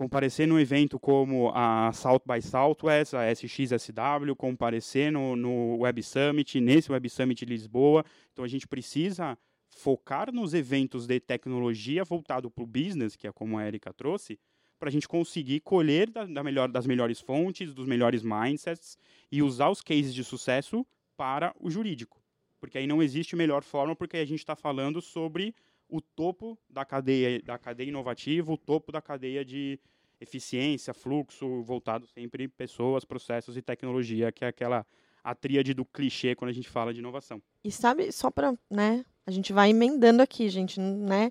comparecer 0.00 0.49
num 0.49 0.59
evento 0.59 0.99
como 0.99 1.52
a 1.55 1.93
South 1.93 2.23
by 2.26 2.40
Southwest, 2.40 3.12
a 3.14 3.31
SXSW, 3.31 4.35
comparecer 4.35 5.12
no, 5.12 5.37
no 5.37 5.76
Web 5.81 6.02
Summit, 6.02 6.59
nesse 6.59 6.90
Web 6.90 7.07
Summit 7.11 7.45
de 7.45 7.52
Lisboa. 7.52 8.02
Então 8.33 8.43
a 8.43 8.49
gente 8.49 8.67
precisa 8.67 9.37
focar 9.71 10.33
nos 10.33 10.53
eventos 10.53 11.07
de 11.07 11.21
tecnologia 11.21 12.05
voltado 12.05 12.50
para 12.50 12.65
o 12.65 12.67
business, 12.67 13.17
que 13.17 13.27
é 13.27 13.33
como 13.33 13.57
a 13.57 13.67
Erika 13.67 13.93
trouxe, 13.93 14.39
para 14.79 14.89
a 14.89 14.93
gente 14.93 15.07
conseguir 15.07 15.61
colher 15.61 16.11
da, 16.11 16.25
da 16.25 16.43
melhor, 16.43 16.69
das 16.69 16.87
melhores 16.87 17.21
fontes, 17.21 17.75
dos 17.75 17.87
melhores 17.87 18.23
mindsets 18.23 18.99
e 19.31 19.43
usar 19.43 19.69
os 19.71 19.81
cases 19.81 20.15
de 20.15 20.25
sucesso 20.25 20.87
para 21.17 21.55
o 21.61 21.71
jurídico. 21.71 22.21
Porque 22.59 22.79
aí 22.79 22.87
não 22.87 23.03
existe 23.03 23.37
melhor 23.37 23.62
forma, 23.62 23.95
porque 23.95 24.17
a 24.17 24.25
gente 24.25 24.41
está 24.41 24.57
falando 24.57 25.00
sobre 25.00 25.55
o 25.89 26.00
topo 26.00 26.59
da 26.69 26.85
cadeia, 26.85 27.41
da 27.43 27.59
cadeia 27.59 27.89
inovativa, 27.89 28.53
o 28.53 28.57
topo 28.57 28.93
da 28.93 29.03
cadeia 29.03 29.45
de 29.45 29.79
eficiência, 30.21 30.93
fluxo, 30.93 31.62
voltado 31.62 32.07
sempre 32.07 32.47
pessoas, 32.49 33.05
processos 33.05 33.57
e 33.57 33.62
tecnologia, 33.62 34.31
que 34.31 34.45
é 34.45 34.49
aquela 34.49 34.87
a 35.23 35.35
tríade 35.35 35.75
do 35.75 35.85
clichê 35.85 36.35
quando 36.35 36.50
a 36.50 36.55
gente 36.55 36.69
fala 36.69 36.93
de 36.93 37.00
inovação. 37.00 37.43
E 37.62 37.71
sabe, 37.71 38.11
só 38.11 38.31
para, 38.31 38.59
né, 38.71 39.05
a 39.31 39.33
gente 39.33 39.53
vai 39.53 39.71
emendando 39.71 40.23
aqui, 40.23 40.49
gente, 40.49 40.81
né? 40.81 41.31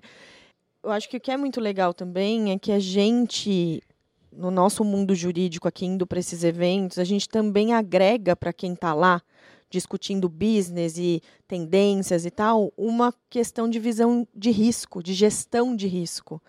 Eu 0.82 0.90
acho 0.90 1.08
que 1.08 1.16
o 1.18 1.20
que 1.20 1.30
é 1.30 1.36
muito 1.36 1.60
legal 1.60 1.92
também 1.92 2.52
é 2.52 2.58
que 2.58 2.72
a 2.72 2.78
gente, 2.78 3.82
no 4.32 4.50
nosso 4.50 4.82
mundo 4.82 5.14
jurídico 5.14 5.68
aqui, 5.68 5.84
indo 5.84 6.06
para 6.06 6.18
esses 6.18 6.42
eventos, 6.42 6.98
a 6.98 7.04
gente 7.04 7.28
também 7.28 7.74
agrega 7.74 8.34
para 8.34 8.52
quem 8.52 8.72
está 8.72 8.94
lá 8.94 9.22
discutindo 9.68 10.28
business 10.28 10.98
e 10.98 11.22
tendências 11.46 12.26
e 12.26 12.30
tal, 12.30 12.72
uma 12.76 13.14
questão 13.30 13.68
de 13.68 13.78
visão 13.78 14.26
de 14.34 14.50
risco, 14.50 15.02
de 15.02 15.14
gestão 15.14 15.76
de 15.76 15.86
risco. 15.86 16.42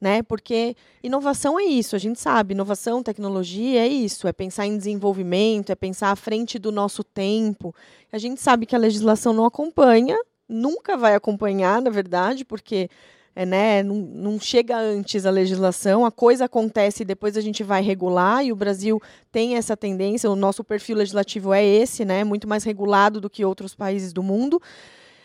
Né? 0.00 0.22
Porque 0.22 0.74
inovação 1.00 1.60
é 1.60 1.64
isso, 1.64 1.94
a 1.94 1.98
gente 1.98 2.18
sabe, 2.18 2.54
inovação, 2.54 3.04
tecnologia 3.04 3.84
é 3.84 3.86
isso, 3.86 4.26
é 4.26 4.32
pensar 4.32 4.66
em 4.66 4.76
desenvolvimento, 4.76 5.70
é 5.70 5.76
pensar 5.76 6.10
à 6.10 6.16
frente 6.16 6.58
do 6.58 6.72
nosso 6.72 7.04
tempo. 7.04 7.72
A 8.10 8.18
gente 8.18 8.40
sabe 8.40 8.66
que 8.66 8.74
a 8.74 8.78
legislação 8.78 9.32
não 9.32 9.44
acompanha, 9.44 10.18
nunca 10.52 10.96
vai 10.96 11.14
acompanhar, 11.14 11.80
na 11.80 11.90
verdade, 11.90 12.44
porque 12.44 12.88
é, 13.34 13.46
né, 13.46 13.82
não, 13.82 13.96
não, 13.96 14.40
chega 14.40 14.78
antes 14.78 15.24
a 15.24 15.30
legislação, 15.30 16.04
a 16.04 16.10
coisa 16.10 16.44
acontece 16.44 17.02
e 17.02 17.06
depois 17.06 17.36
a 17.36 17.40
gente 17.40 17.62
vai 17.62 17.82
regular, 17.82 18.44
e 18.44 18.52
o 18.52 18.56
Brasil 18.56 19.00
tem 19.30 19.56
essa 19.56 19.76
tendência, 19.76 20.30
o 20.30 20.36
nosso 20.36 20.62
perfil 20.62 20.98
legislativo 20.98 21.52
é 21.52 21.64
esse, 21.64 22.04
né, 22.04 22.24
muito 22.24 22.46
mais 22.46 22.64
regulado 22.64 23.20
do 23.20 23.30
que 23.30 23.44
outros 23.44 23.74
países 23.74 24.12
do 24.12 24.22
mundo. 24.22 24.60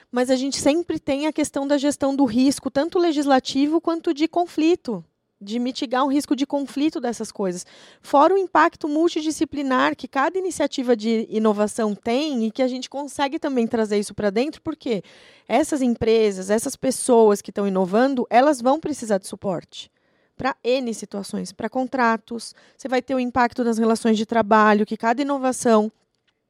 Mas 0.09 0.29
a 0.29 0.37
gente 0.37 0.57
sempre 0.57 0.99
tem 0.99 1.27
a 1.27 1.33
questão 1.33 1.67
da 1.67 1.77
gestão 1.77 2.15
do 2.15 2.23
risco, 2.23 2.71
tanto 2.71 2.97
legislativo 2.97 3.81
quanto 3.81 4.13
de 4.13 4.25
conflito 4.27 5.03
de 5.39 5.59
mitigar 5.59 6.03
o 6.03 6.07
risco 6.07 6.35
de 6.35 6.45
conflito 6.45 6.99
dessas 6.99 7.31
coisas. 7.31 7.65
Fora 8.01 8.33
o 8.33 8.37
impacto 8.37 8.87
multidisciplinar 8.87 9.95
que 9.95 10.07
cada 10.07 10.37
iniciativa 10.37 10.95
de 10.95 11.27
inovação 11.29 11.93
tem 11.93 12.45
e 12.45 12.51
que 12.51 12.61
a 12.61 12.67
gente 12.67 12.89
consegue 12.89 13.37
também 13.37 13.67
trazer 13.67 13.99
isso 13.99 14.13
para 14.13 14.29
dentro, 14.29 14.61
porque 14.61 15.03
essas 15.47 15.81
empresas, 15.81 16.49
essas 16.49 16.75
pessoas 16.75 17.41
que 17.41 17.51
estão 17.51 17.67
inovando, 17.67 18.25
elas 18.29 18.61
vão 18.61 18.79
precisar 18.79 19.19
de 19.19 19.27
suporte 19.27 19.91
para 20.35 20.55
N 20.63 20.93
situações, 20.93 21.51
para 21.51 21.67
contratos, 21.67 22.53
você 22.77 22.87
vai 22.87 23.01
ter 23.01 23.15
o 23.15 23.19
impacto 23.19 23.63
das 23.63 23.79
relações 23.79 24.17
de 24.17 24.25
trabalho 24.25 24.85
que 24.85 24.95
cada 24.95 25.21
inovação 25.21 25.91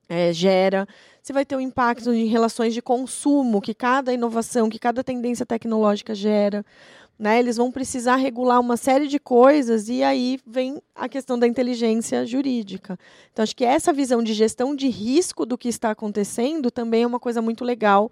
é, 0.09 0.31
gera, 0.33 0.87
você 1.21 1.33
vai 1.33 1.45
ter 1.45 1.55
o 1.55 1.61
impacto 1.61 2.13
em 2.13 2.25
relações 2.27 2.73
de 2.73 2.81
consumo 2.81 3.61
que 3.61 3.73
cada 3.73 4.13
inovação, 4.13 4.69
que 4.69 4.79
cada 4.79 5.03
tendência 5.03 5.45
tecnológica 5.45 6.15
gera. 6.15 6.65
Né? 7.17 7.39
Eles 7.39 7.57
vão 7.57 7.71
precisar 7.71 8.15
regular 8.15 8.59
uma 8.59 8.77
série 8.77 9.07
de 9.07 9.19
coisas 9.19 9.89
e 9.89 10.03
aí 10.03 10.39
vem 10.45 10.81
a 10.93 11.09
questão 11.09 11.37
da 11.37 11.47
inteligência 11.47 12.25
jurídica. 12.25 12.97
Então, 13.31 13.41
acho 13.41 13.55
que 13.55 13.65
essa 13.65 13.91
visão 13.91 14.21
de 14.21 14.33
gestão 14.33 14.75
de 14.75 14.87
risco 14.87 15.45
do 15.45 15.57
que 15.57 15.67
está 15.67 15.91
acontecendo 15.91 16.69
também 16.69 17.03
é 17.03 17.07
uma 17.07 17.19
coisa 17.19 17.41
muito 17.41 17.65
legal 17.65 18.11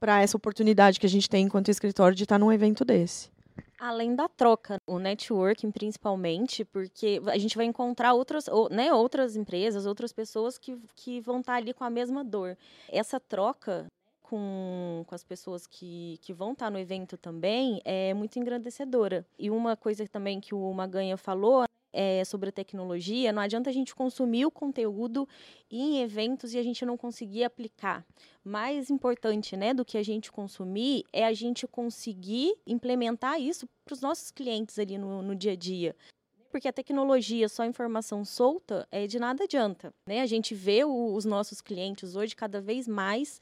para 0.00 0.22
essa 0.22 0.36
oportunidade 0.36 0.98
que 0.98 1.06
a 1.06 1.10
gente 1.10 1.28
tem 1.28 1.44
enquanto 1.44 1.70
escritório 1.70 2.16
de 2.16 2.22
estar 2.22 2.38
num 2.38 2.50
evento 2.50 2.84
desse. 2.84 3.30
Além 3.78 4.14
da 4.14 4.28
troca, 4.28 4.78
o 4.86 4.98
networking 4.98 5.70
principalmente, 5.70 6.64
porque 6.66 7.20
a 7.26 7.38
gente 7.38 7.56
vai 7.56 7.66
encontrar 7.66 8.12
outras, 8.12 8.44
né, 8.70 8.92
outras 8.92 9.36
empresas, 9.36 9.86
outras 9.86 10.12
pessoas 10.12 10.58
que, 10.58 10.76
que 10.96 11.20
vão 11.20 11.40
estar 11.40 11.54
ali 11.54 11.72
com 11.72 11.84
a 11.84 11.90
mesma 11.90 12.22
dor. 12.22 12.56
Essa 12.90 13.18
troca 13.18 13.86
com, 14.30 15.02
com 15.04 15.14
as 15.14 15.24
pessoas 15.24 15.66
que, 15.66 16.16
que 16.22 16.32
vão 16.32 16.52
estar 16.52 16.70
no 16.70 16.78
evento 16.78 17.16
também 17.16 17.82
é 17.84 18.14
muito 18.14 18.38
engrandecedora. 18.38 19.26
E 19.36 19.50
uma 19.50 19.76
coisa 19.76 20.06
também 20.06 20.40
que 20.40 20.54
o 20.54 20.72
Maganha 20.72 21.16
falou 21.16 21.64
é, 21.92 22.24
sobre 22.24 22.50
a 22.50 22.52
tecnologia, 22.52 23.32
não 23.32 23.42
adianta 23.42 23.68
a 23.68 23.72
gente 23.72 23.92
consumir 23.92 24.46
o 24.46 24.50
conteúdo 24.50 25.28
em 25.68 26.00
eventos 26.00 26.54
e 26.54 26.58
a 26.58 26.62
gente 26.62 26.86
não 26.86 26.96
conseguir 26.96 27.42
aplicar. 27.42 28.06
Mais 28.44 28.88
importante 28.88 29.56
né, 29.56 29.74
do 29.74 29.84
que 29.84 29.98
a 29.98 30.02
gente 30.04 30.30
consumir 30.30 31.02
é 31.12 31.24
a 31.24 31.32
gente 31.32 31.66
conseguir 31.66 32.54
implementar 32.64 33.40
isso 33.40 33.68
para 33.84 33.94
os 33.94 34.00
nossos 34.00 34.30
clientes 34.30 34.78
ali 34.78 34.96
no, 34.96 35.22
no 35.22 35.34
dia 35.34 35.52
a 35.52 35.56
dia 35.56 35.96
porque 36.50 36.66
a 36.66 36.72
tecnologia, 36.72 37.48
só 37.48 37.64
informação 37.64 38.24
solta, 38.24 38.84
é 38.90 39.06
de 39.06 39.20
nada 39.20 39.44
adianta. 39.44 39.94
Né? 40.04 40.20
A 40.20 40.26
gente 40.26 40.52
vê 40.52 40.82
o, 40.82 41.14
os 41.14 41.24
nossos 41.24 41.60
clientes 41.60 42.16
hoje 42.16 42.34
cada 42.34 42.60
vez 42.60 42.88
mais 42.88 43.40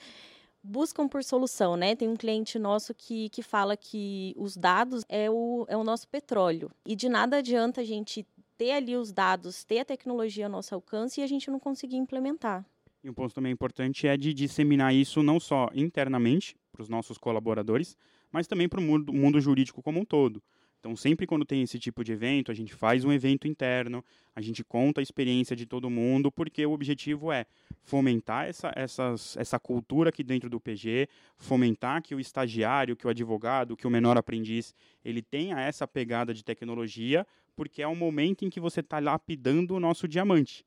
buscam 0.69 1.09
por 1.09 1.25
solução, 1.25 1.77
né? 1.77 1.97
Tem 1.97 2.07
um 2.07 2.17
cliente 2.17 2.59
nosso 2.59 2.95
que, 2.95 3.31
que 3.31 3.43
fala 3.43 3.77
que 3.77 4.35
os 4.37 4.57
dados 4.57 5.05
é 5.09 5.31
o, 5.31 5.65
é 5.69 5.77
o 5.77 5.83
nosso 5.83 6.07
petróleo. 6.09 6.71
E 6.85 6.95
de 6.95 7.09
nada 7.09 7.39
adianta 7.39 7.81
a 7.81 7.85
gente 7.85 8.27
ter 8.59 8.73
ali 8.73 8.95
os 8.97 9.11
dados, 9.11 9.65
ter 9.65 9.81
a 9.81 9.85
tecnologia 9.85 10.47
ao 10.47 10.53
nosso 10.53 10.75
alcance 10.75 11.21
e 11.21 11.25
a 11.25 11.27
gente 11.27 11.51
não 11.51 11.59
conseguir 11.59 11.97
implementar. 11.97 12.65
E 13.03 13.09
um 13.09 13.15
ponto 13.15 13.35
também 13.35 13.53
importante 13.53 14.07
é 14.07 14.17
de 14.17 14.35
disseminar 14.35 14.95
isso 14.95 15.23
não 15.23 15.41
só 15.41 15.71
internamente 15.75 16.57
para 16.71 16.83
os 16.83 16.89
nossos 16.89 17.17
colaboradores, 17.17 17.97
mas 18.31 18.47
também 18.47 18.69
para 18.69 18.81
o 18.81 18.83
mundo, 18.83 19.13
mundo 19.13 19.41
jurídico 19.41 19.83
como 19.83 20.01
um 20.01 20.05
todo. 20.05 20.43
Então, 20.88 20.97
sempre 20.97 21.26
quando 21.26 21.45
tem 21.45 21.61
esse 21.61 21.78
tipo 21.78 22.02
de 22.02 22.12
evento, 22.12 22.50
a 22.50 22.54
gente 22.54 22.73
faz 22.73 23.04
um 23.04 23.12
evento 23.12 23.47
interno, 23.47 24.02
a 24.35 24.40
gente 24.40 24.64
conta 24.64 25.02
a 25.02 25.02
experiência 25.02 25.54
de 25.54 25.66
todo 25.66 25.90
mundo, 25.90 26.33
porque 26.33 26.64
o 26.64 26.73
objetivo 26.73 27.30
é 27.30 27.45
fomentar 27.83 28.49
essa, 28.49 28.73
essas, 28.75 29.37
essa 29.37 29.59
cultura 29.59 30.09
aqui 30.09 30.25
dentro 30.25 30.49
do 30.49 30.59
PG, 30.59 31.07
fomentar 31.37 32.00
que 32.00 32.14
o 32.14 32.21
estagiário, 32.21 32.97
que 32.97 33.07
o 33.07 33.11
advogado, 33.11 33.76
que 33.76 33.87
o 33.87 33.90
menor 33.90 34.16
aprendiz, 34.16 34.75
ele 35.04 35.21
tenha 35.21 35.61
essa 35.61 35.87
pegada 35.87 36.33
de 36.33 36.42
tecnologia, 36.42 37.26
porque 37.54 37.83
é 37.83 37.87
o 37.87 37.95
momento 37.95 38.47
em 38.47 38.49
que 38.49 38.59
você 38.59 38.80
está 38.80 38.99
lapidando 38.99 39.75
o 39.75 39.80
nosso 39.80 40.09
diamante. 40.09 40.64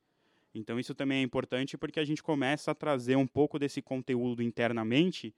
Então, 0.54 0.78
isso 0.78 0.94
também 0.94 1.18
é 1.18 1.22
importante 1.22 1.76
porque 1.76 1.98
a 1.98 2.04
gente 2.04 2.22
começa 2.22 2.70
a 2.70 2.76
trazer 2.76 3.16
um 3.16 3.26
pouco 3.26 3.58
desse 3.58 3.82
conteúdo 3.82 4.40
internamente 4.40 5.34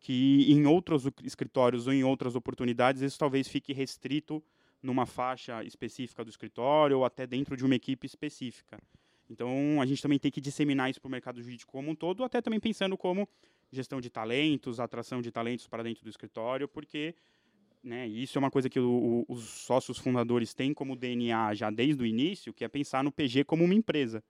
que 0.00 0.50
em 0.50 0.66
outros 0.66 1.08
escritórios 1.24 1.86
ou 1.86 1.92
em 1.92 2.04
outras 2.04 2.34
oportunidades 2.34 3.02
isso 3.02 3.18
talvez 3.18 3.48
fique 3.48 3.72
restrito 3.72 4.42
numa 4.82 5.06
faixa 5.06 5.64
específica 5.64 6.24
do 6.24 6.30
escritório 6.30 6.98
ou 6.98 7.04
até 7.04 7.26
dentro 7.26 7.56
de 7.56 7.64
uma 7.64 7.74
equipe 7.74 8.06
específica. 8.06 8.78
Então, 9.28 9.80
a 9.80 9.86
gente 9.86 10.00
também 10.00 10.18
tem 10.18 10.30
que 10.30 10.40
disseminar 10.40 10.88
isso 10.88 11.00
para 11.00 11.08
o 11.08 11.10
mercado 11.10 11.42
jurídico 11.42 11.70
como 11.70 11.90
um 11.90 11.94
todo, 11.94 12.24
até 12.24 12.40
também 12.40 12.58
pensando 12.58 12.96
como 12.96 13.28
gestão 13.70 14.00
de 14.00 14.08
talentos, 14.08 14.80
atração 14.80 15.20
de 15.20 15.30
talentos 15.30 15.66
para 15.66 15.82
dentro 15.82 16.02
do 16.02 16.08
escritório, 16.08 16.66
porque 16.66 17.14
né, 17.82 18.06
isso 18.06 18.38
é 18.38 18.40
uma 18.40 18.50
coisa 18.50 18.70
que 18.70 18.80
o, 18.80 19.24
o, 19.28 19.32
os 19.34 19.44
sócios 19.44 19.98
fundadores 19.98 20.54
têm 20.54 20.72
como 20.72 20.96
DNA 20.96 21.54
já 21.54 21.70
desde 21.70 22.02
o 22.02 22.06
início, 22.06 22.54
que 22.54 22.64
é 22.64 22.68
pensar 22.68 23.04
no 23.04 23.12
PG 23.12 23.44
como 23.44 23.64
uma 23.64 23.74
empresa. 23.74 24.22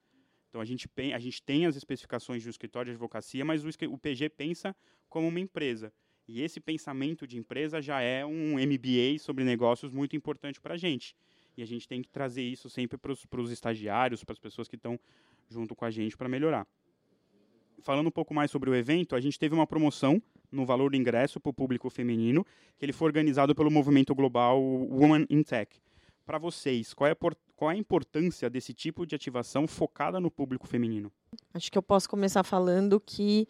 Então, 0.49 0.61
a 0.61 0.65
gente, 0.65 0.89
a 1.15 1.19
gente 1.19 1.43
tem 1.43 1.67
as 1.67 1.77
especificações 1.77 2.43
de 2.43 2.49
um 2.49 2.51
escritório 2.51 2.91
de 2.91 2.95
advocacia, 2.95 3.45
mas 3.45 3.65
o, 3.65 3.69
o 3.69 3.99
PG 3.99 4.31
pensa 4.31 4.75
como 5.09 5.29
uma 5.29 5.41
empresa. 5.41 5.93
E 6.27 6.43
esse 6.43 6.61
pensamento 6.61 7.27
de 7.27 7.39
empresa 7.39 7.81
já 7.81 8.01
é 8.01 8.25
um 8.25 8.55
MBA 8.55 9.19
sobre 9.19 9.45
negócios 9.45 9.91
muito 9.91 10.15
importante 10.15 10.61
para 10.61 10.75
a 10.75 10.77
gente. 10.77 11.15
E 11.57 11.63
a 11.63 11.67
gente 11.67 11.89
tem 11.89 12.03
que 12.03 12.09
trazer 12.09 12.43
isso 12.43 12.69
sempre 12.71 12.99
para 12.99 13.13
os 13.13 13.51
estagiários, 13.51 14.23
para 14.23 14.33
as 14.33 14.39
pessoas 14.39 14.69
que 14.69 14.77
estão 14.77 14.99
junto 15.49 15.75
com 15.75 15.85
a 15.85 15.91
gente 15.91 16.17
para 16.17 16.29
melhorar. 16.29 16.67
Falando 17.81 18.09
um 18.09 18.13
pouco 18.13 18.35
mais 18.35 18.51
sobre 18.51 18.69
o 18.69 18.75
evento, 18.75 19.17
a 19.17 19.21
gente 19.21 19.39
teve 19.39 19.55
uma 19.55 19.67
promoção 19.67 20.23
no 20.51 20.67
valor 20.67 20.91
do 20.91 20.97
ingresso 20.97 21.41
para 21.41 21.51
o 21.51 21.53
público 21.53 21.89
feminino, 21.89 22.45
que 22.77 22.85
ele 22.85 22.93
foi 22.93 23.07
organizado 23.07 23.55
pelo 23.55 23.71
movimento 23.71 24.15
global 24.15 24.61
Women 24.63 25.27
in 25.31 25.43
Tech. 25.43 25.81
Para 26.27 26.39
vocês, 26.39 26.93
qual 26.93 27.09
é, 27.09 27.13
a, 27.13 27.17
qual 27.59 27.73
é 27.73 27.75
a 27.75 27.77
importância 27.77 28.49
desse 28.49 28.73
tipo 28.73 29.05
de 29.05 29.17
ativação 29.17 29.67
focada 29.67 30.21
no 30.21 30.31
público 30.31 30.69
feminino? 30.69 31.11
Acho 31.53 31.73
que 31.73 31.77
eu 31.77 31.83
posso 31.83 32.09
começar 32.09 32.45
falando 32.45 33.01
que 33.01 33.49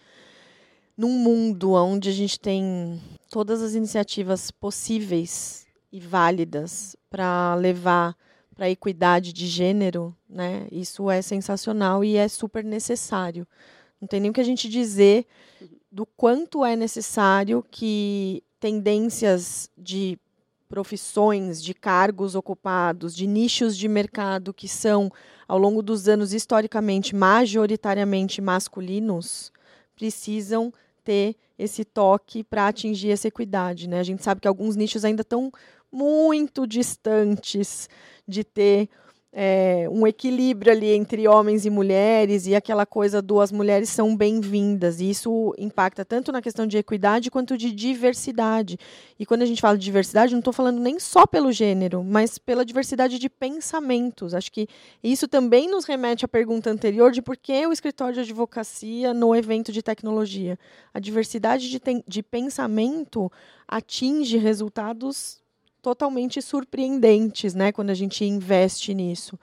num 0.96 1.10
mundo 1.10 1.72
onde 1.72 2.08
a 2.08 2.12
gente 2.12 2.40
tem 2.40 2.98
todas 3.28 3.60
as 3.60 3.74
iniciativas 3.74 4.50
possíveis 4.50 5.66
e 5.92 6.00
válidas 6.00 6.96
para 7.10 7.54
levar 7.56 8.16
para 8.54 8.64
a 8.64 8.70
equidade 8.70 9.30
de 9.30 9.46
gênero, 9.46 10.16
né? 10.26 10.66
Isso 10.72 11.10
é 11.10 11.20
sensacional 11.20 12.02
e 12.02 12.16
é 12.16 12.26
super 12.28 12.64
necessário. 12.64 13.46
Não 14.00 14.08
tem 14.08 14.20
nem 14.20 14.30
o 14.30 14.34
que 14.34 14.40
a 14.40 14.44
gente 14.44 14.70
dizer 14.70 15.26
do 15.92 16.06
quanto 16.06 16.64
é 16.64 16.74
necessário 16.74 17.62
que 17.70 18.42
tendências 18.58 19.70
de 19.76 20.18
profissões, 20.68 21.62
de 21.62 21.72
cargos 21.72 22.34
ocupados, 22.34 23.14
de 23.14 23.26
nichos 23.26 23.76
de 23.76 23.88
mercado 23.88 24.52
que 24.52 24.68
são, 24.68 25.10
ao 25.46 25.58
longo 25.58 25.82
dos 25.82 26.08
anos, 26.08 26.32
historicamente, 26.32 27.14
majoritariamente 27.14 28.40
masculinos, 28.40 29.50
precisam 29.96 30.72
ter 31.02 31.36
esse 31.58 31.84
toque 31.84 32.44
para 32.44 32.68
atingir 32.68 33.10
essa 33.10 33.28
equidade. 33.28 33.88
Né? 33.88 33.98
A 33.98 34.02
gente 34.04 34.22
sabe 34.22 34.40
que 34.40 34.48
alguns 34.48 34.76
nichos 34.76 35.04
ainda 35.04 35.22
estão 35.22 35.50
muito 35.90 36.66
distantes 36.66 37.88
de 38.26 38.44
ter 38.44 38.88
é, 39.40 39.88
um 39.88 40.04
equilíbrio 40.04 40.72
ali 40.72 40.88
entre 40.88 41.28
homens 41.28 41.64
e 41.64 41.70
mulheres 41.70 42.48
e 42.48 42.56
aquela 42.56 42.84
coisa 42.84 43.22
do 43.22 43.40
as 43.40 43.52
mulheres 43.52 43.88
são 43.88 44.16
bem-vindas. 44.16 45.00
E 45.00 45.08
isso 45.08 45.54
impacta 45.56 46.04
tanto 46.04 46.32
na 46.32 46.42
questão 46.42 46.66
de 46.66 46.76
equidade 46.76 47.30
quanto 47.30 47.56
de 47.56 47.70
diversidade. 47.70 48.76
E 49.16 49.24
quando 49.24 49.42
a 49.42 49.46
gente 49.46 49.60
fala 49.60 49.78
de 49.78 49.84
diversidade, 49.84 50.32
não 50.32 50.40
estou 50.40 50.52
falando 50.52 50.80
nem 50.80 50.98
só 50.98 51.24
pelo 51.24 51.52
gênero, 51.52 52.02
mas 52.02 52.36
pela 52.36 52.64
diversidade 52.64 53.16
de 53.16 53.30
pensamentos. 53.30 54.34
Acho 54.34 54.50
que 54.50 54.66
isso 55.04 55.28
também 55.28 55.70
nos 55.70 55.84
remete 55.84 56.24
à 56.24 56.28
pergunta 56.28 56.68
anterior 56.68 57.12
de 57.12 57.22
por 57.22 57.36
que 57.36 57.64
o 57.64 57.72
escritório 57.72 58.14
de 58.14 58.20
advocacia 58.22 59.14
no 59.14 59.36
evento 59.36 59.70
de 59.70 59.84
tecnologia. 59.84 60.58
A 60.92 60.98
diversidade 60.98 61.70
de, 61.70 61.80
de 62.08 62.22
pensamento 62.24 63.30
atinge 63.68 64.36
resultados 64.36 65.40
totalmente 65.88 66.42
surpreendentes, 66.42 67.54
né, 67.54 67.72
quando 67.72 67.88
a 67.88 67.94
gente 67.94 68.22
investe 68.22 68.92
nisso. 68.92 69.38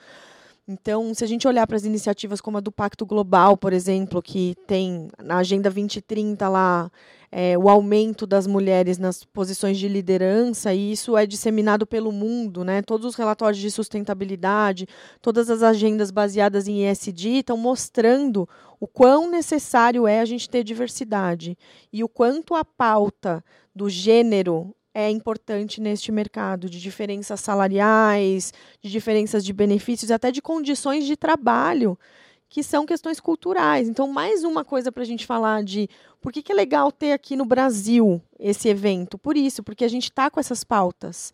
Então, 0.68 1.12
se 1.14 1.24
a 1.24 1.28
gente 1.28 1.48
olhar 1.48 1.66
para 1.66 1.76
as 1.76 1.86
iniciativas 1.86 2.40
como 2.40 2.58
a 2.58 2.60
do 2.60 2.72
Pacto 2.72 3.04
Global, 3.04 3.58
por 3.58 3.74
exemplo, 3.74 4.22
que 4.22 4.56
tem 4.68 5.08
na 5.24 5.38
Agenda 5.38 5.70
2030 5.70 6.48
lá 6.48 6.92
é, 7.32 7.58
o 7.58 7.68
aumento 7.68 8.28
das 8.28 8.46
mulheres 8.46 9.00
nas 9.00 9.24
posições 9.24 9.80
de 9.80 9.88
liderança, 9.88 10.72
e 10.72 10.92
isso 10.92 11.18
é 11.18 11.26
disseminado 11.26 11.86
pelo 11.88 12.12
mundo, 12.12 12.64
né? 12.64 12.84
Todos 12.84 13.08
os 13.08 13.16
relatórios 13.16 13.60
de 13.60 13.72
sustentabilidade, 13.72 14.88
todas 15.22 15.50
as 15.50 15.64
agendas 15.64 16.12
baseadas 16.12 16.68
em 16.68 16.88
ESG 16.88 17.40
estão 17.40 17.58
mostrando 17.58 18.48
o 18.80 18.88
quão 18.88 19.30
necessário 19.30 20.08
é 20.08 20.20
a 20.20 20.26
gente 20.26 20.48
ter 20.48 20.64
diversidade 20.64 21.58
e 21.92 22.04
o 22.04 22.10
quanto 22.10 22.54
a 22.54 22.64
pauta 22.64 23.44
do 23.76 23.90
gênero 23.90 24.76
é 24.96 25.10
importante 25.10 25.82
neste 25.82 26.10
mercado, 26.10 26.70
de 26.70 26.80
diferenças 26.80 27.42
salariais, 27.42 28.54
de 28.82 28.90
diferenças 28.90 29.44
de 29.44 29.52
benefícios, 29.52 30.10
até 30.10 30.32
de 30.32 30.42
condições 30.42 31.06
de 31.06 31.18
trabalho, 31.18 32.00
que 32.48 32.64
são 32.64 32.86
questões 32.86 33.20
culturais. 33.20 33.90
Então, 33.90 34.08
mais 34.08 34.46
uma 34.46 34.64
coisa 34.64 34.94
para 34.94 35.04
a 35.04 35.06
gente 35.06 35.26
falar 35.26 35.66
de 35.66 35.90
por 36.22 36.32
que, 36.32 36.42
que 36.42 36.54
é 36.54 36.56
legal 36.56 36.94
ter 36.94 37.12
aqui 37.12 37.36
no 37.36 37.44
Brasil 37.44 38.22
esse 38.40 38.70
evento. 38.70 39.18
Por 39.18 39.36
isso, 39.36 39.62
porque 39.62 39.84
a 39.84 39.90
gente 39.90 40.06
está 40.06 40.30
com 40.30 40.40
essas 40.40 40.64
pautas. 40.64 41.34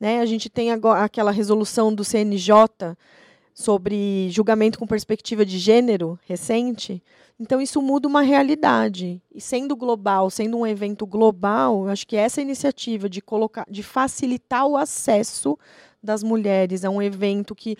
Né? 0.00 0.20
A 0.20 0.26
gente 0.26 0.48
tem 0.48 0.72
agora 0.72 1.04
aquela 1.04 1.30
resolução 1.30 1.94
do 1.94 2.02
CNJ 2.02 2.96
sobre 3.54 4.28
julgamento 4.30 4.78
com 4.78 4.86
perspectiva 4.86 5.44
de 5.44 5.58
gênero 5.58 6.18
recente. 6.26 7.02
Então, 7.38 7.60
isso 7.60 7.82
muda 7.82 8.08
uma 8.08 8.22
realidade. 8.22 9.20
E 9.34 9.40
sendo 9.40 9.76
global, 9.76 10.30
sendo 10.30 10.58
um 10.58 10.66
evento 10.66 11.06
global, 11.06 11.84
eu 11.84 11.88
acho 11.90 12.06
que 12.06 12.16
essa 12.16 12.40
iniciativa 12.40 13.08
de 13.08 13.20
colocar, 13.20 13.66
de 13.68 13.82
facilitar 13.82 14.66
o 14.66 14.76
acesso 14.76 15.58
das 16.02 16.22
mulheres 16.22 16.84
a 16.84 16.90
um 16.90 17.02
evento 17.02 17.54
que 17.54 17.76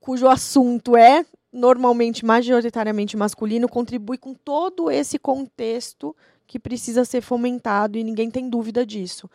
cujo 0.00 0.28
assunto 0.28 0.96
é 0.96 1.24
normalmente 1.52 2.26
majoritariamente 2.26 3.16
masculino 3.16 3.68
contribui 3.68 4.18
com 4.18 4.34
todo 4.34 4.90
esse 4.90 5.18
contexto 5.18 6.14
que 6.46 6.58
precisa 6.58 7.04
ser 7.04 7.20
fomentado 7.20 7.96
e 7.96 8.04
ninguém 8.04 8.30
tem 8.30 8.50
dúvida 8.50 8.84
disso. 8.84 9.30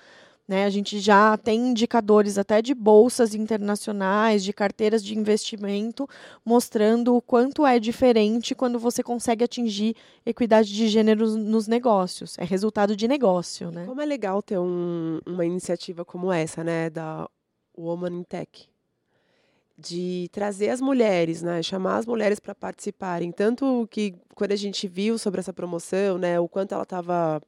Né? 0.50 0.66
A 0.66 0.70
gente 0.72 1.00
já 1.00 1.38
tem 1.38 1.70
indicadores 1.70 2.40
até 2.40 2.60
de 2.60 2.74
bolsas 2.74 3.36
internacionais, 3.36 4.44
de 4.44 4.52
carteiras 4.52 5.04
de 5.04 5.16
investimento, 5.16 6.10
mostrando 6.44 7.16
o 7.16 7.22
quanto 7.22 7.68
é 7.68 7.78
diferente 7.78 8.56
quando 8.56 8.80
você 8.80 9.04
consegue 9.04 9.44
atingir 9.44 9.96
equidade 10.26 10.74
de 10.74 10.88
gênero 10.88 11.38
nos 11.38 11.68
negócios. 11.68 12.36
É 12.40 12.44
resultado 12.44 12.96
de 12.96 13.08
negócio. 13.08 13.70
Né? 13.70 13.86
Como 13.86 14.02
é 14.02 14.06
legal 14.06 14.42
ter 14.42 14.58
um, 14.58 15.20
uma 15.24 15.46
iniciativa 15.46 16.04
como 16.04 16.32
essa, 16.32 16.64
né, 16.64 16.90
da 16.90 17.30
Woman 17.78 18.22
in 18.22 18.24
Tech 18.24 18.68
de 19.78 20.30
trazer 20.32 20.70
as 20.72 20.82
mulheres, 20.82 21.42
né, 21.42 21.64
chamar 21.64 21.98
as 21.98 22.06
mulheres 22.06 22.38
para 22.38 22.54
participarem, 22.54 23.32
tanto 23.32 23.88
que 23.90 24.14
quando 24.36 24.52
a 24.52 24.58
gente 24.58 24.88
viu 24.90 25.18
sobre 25.18 25.40
essa 25.40 25.54
promoção, 25.54 26.18
né, 26.18 26.38
o 26.38 26.50
quanto 26.50 26.74
ela 26.74 26.84
estava 26.84 27.42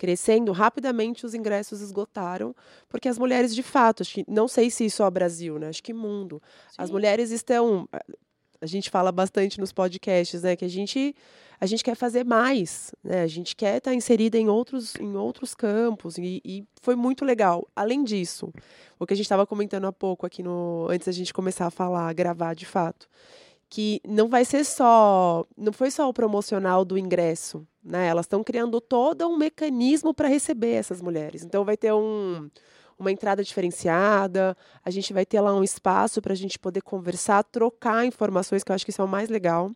crescendo, 0.00 0.50
rapidamente 0.50 1.26
os 1.26 1.34
ingressos 1.34 1.82
esgotaram, 1.82 2.56
porque 2.88 3.06
as 3.06 3.18
mulheres, 3.18 3.54
de 3.54 3.62
fato, 3.62 4.02
acho 4.02 4.14
que, 4.14 4.24
não 4.26 4.48
sei 4.48 4.70
se 4.70 4.88
só 4.88 5.10
Brasil, 5.10 5.58
né? 5.58 5.68
Acho 5.68 5.82
que 5.82 5.92
mundo. 5.92 6.40
Sim. 6.68 6.76
As 6.78 6.90
mulheres 6.90 7.30
estão. 7.30 7.86
A 8.62 8.66
gente 8.66 8.88
fala 8.88 9.12
bastante 9.12 9.60
nos 9.60 9.72
podcasts, 9.72 10.42
né? 10.42 10.56
Que 10.56 10.64
a 10.64 10.68
gente, 10.68 11.14
a 11.60 11.66
gente 11.66 11.84
quer 11.84 11.94
fazer 11.94 12.24
mais, 12.24 12.94
né? 13.04 13.20
A 13.20 13.26
gente 13.26 13.54
quer 13.54 13.76
estar 13.76 13.92
inserida 13.92 14.38
em 14.38 14.48
outros, 14.48 14.96
em 14.96 15.16
outros 15.16 15.54
campos, 15.54 16.16
e, 16.16 16.40
e 16.42 16.64
foi 16.80 16.96
muito 16.96 17.22
legal. 17.22 17.68
Além 17.76 18.02
disso, 18.02 18.50
o 18.98 19.06
que 19.06 19.12
a 19.12 19.16
gente 19.16 19.26
estava 19.26 19.46
comentando 19.46 19.86
há 19.86 19.92
pouco 19.92 20.24
aqui 20.24 20.42
no. 20.42 20.86
Antes 20.88 21.04
da 21.04 21.12
gente 21.12 21.34
começar 21.34 21.66
a 21.66 21.70
falar, 21.70 22.08
a 22.08 22.12
gravar 22.14 22.54
de 22.54 22.64
fato 22.64 23.06
que 23.70 24.00
não 24.04 24.28
vai 24.28 24.44
ser 24.44 24.64
só, 24.64 25.46
não 25.56 25.72
foi 25.72 25.92
só 25.92 26.08
o 26.08 26.12
promocional 26.12 26.84
do 26.84 26.98
ingresso, 26.98 27.64
né? 27.82 28.08
Elas 28.08 28.24
estão 28.24 28.42
criando 28.42 28.80
todo 28.80 29.26
um 29.28 29.36
mecanismo 29.36 30.12
para 30.12 30.26
receber 30.26 30.72
essas 30.72 31.00
mulheres. 31.00 31.44
Então 31.44 31.64
vai 31.64 31.76
ter 31.76 31.92
um, 31.92 32.50
uma 32.98 33.12
entrada 33.12 33.44
diferenciada, 33.44 34.56
a 34.84 34.90
gente 34.90 35.12
vai 35.12 35.24
ter 35.24 35.40
lá 35.40 35.54
um 35.54 35.62
espaço 35.62 36.20
para 36.20 36.32
a 36.32 36.36
gente 36.36 36.58
poder 36.58 36.82
conversar, 36.82 37.44
trocar 37.44 38.04
informações, 38.04 38.64
que 38.64 38.72
eu 38.72 38.74
acho 38.74 38.84
que 38.84 38.90
isso 38.90 39.02
é 39.02 39.04
o 39.04 39.08
mais 39.08 39.28
legal. 39.28 39.70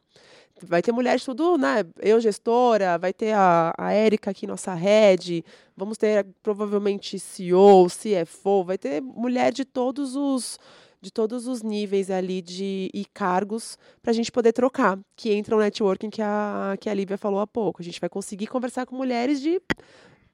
Vai 0.61 0.83
ter 0.83 0.90
mulheres 0.90 1.25
tudo, 1.25 1.57
né? 1.57 1.85
Eu, 2.01 2.21
gestora, 2.21 2.99
vai 2.99 3.12
ter 3.12 3.33
a, 3.33 3.73
a 3.79 3.92
Érica 3.92 4.33
aqui, 4.33 4.45
nossa 4.45 4.75
head, 4.75 5.45
vamos 5.77 5.97
ter 5.97 6.27
provavelmente 6.42 7.18
CEO, 7.18 7.87
CFO, 7.87 8.64
vai 8.64 8.79
ter 8.79 9.01
mulher 9.01 9.53
de 9.53 9.64
todos 9.64 10.16
os 10.16 10.59
de 11.05 11.12
todos 11.12 11.47
os 11.47 11.62
níveis 11.62 12.11
ali 12.11 12.40
de 12.40 12.90
e 12.95 13.05
cargos 13.05 13.77
para 14.03 14.11
a 14.11 14.14
gente 14.14 14.33
poder 14.33 14.55
trocar, 14.55 14.99
que 15.14 15.31
entra 15.33 15.55
o 15.55 15.61
networking 15.61 16.09
que 16.09 16.23
a, 16.23 16.79
que 16.81 16.88
a 16.88 16.95
Lívia 16.95 17.19
falou 17.19 17.40
há 17.40 17.47
pouco. 17.47 17.83
A 17.83 17.85
gente 17.85 18.01
vai 18.01 18.09
conseguir 18.09 18.47
conversar 18.47 18.87
com 18.87 18.97
mulheres 18.97 19.38
de 19.38 19.61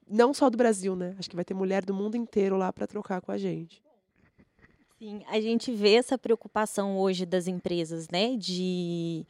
não 0.09 0.33
só 0.33 0.49
do 0.49 0.57
Brasil, 0.57 0.95
né? 0.95 1.17
Acho 1.19 1.29
que 1.29 1.35
vai 1.35 1.45
ter 1.45 1.55
mulher 1.55 1.85
do 1.85 1.93
mundo 1.93 2.17
inteiro 2.17 2.57
lá 2.57 2.73
para 2.73 2.87
trocar 2.87 3.21
com 3.21 3.33
a 3.33 3.37
gente. 3.37 3.83
Sim, 4.97 5.23
a 5.29 5.41
gente 5.41 5.73
vê 5.73 5.95
essa 5.95 6.17
preocupação 6.17 6.97
hoje 6.99 7.27
das 7.27 7.49
empresas, 7.49 8.07
né, 8.13 8.37
de, 8.37 9.25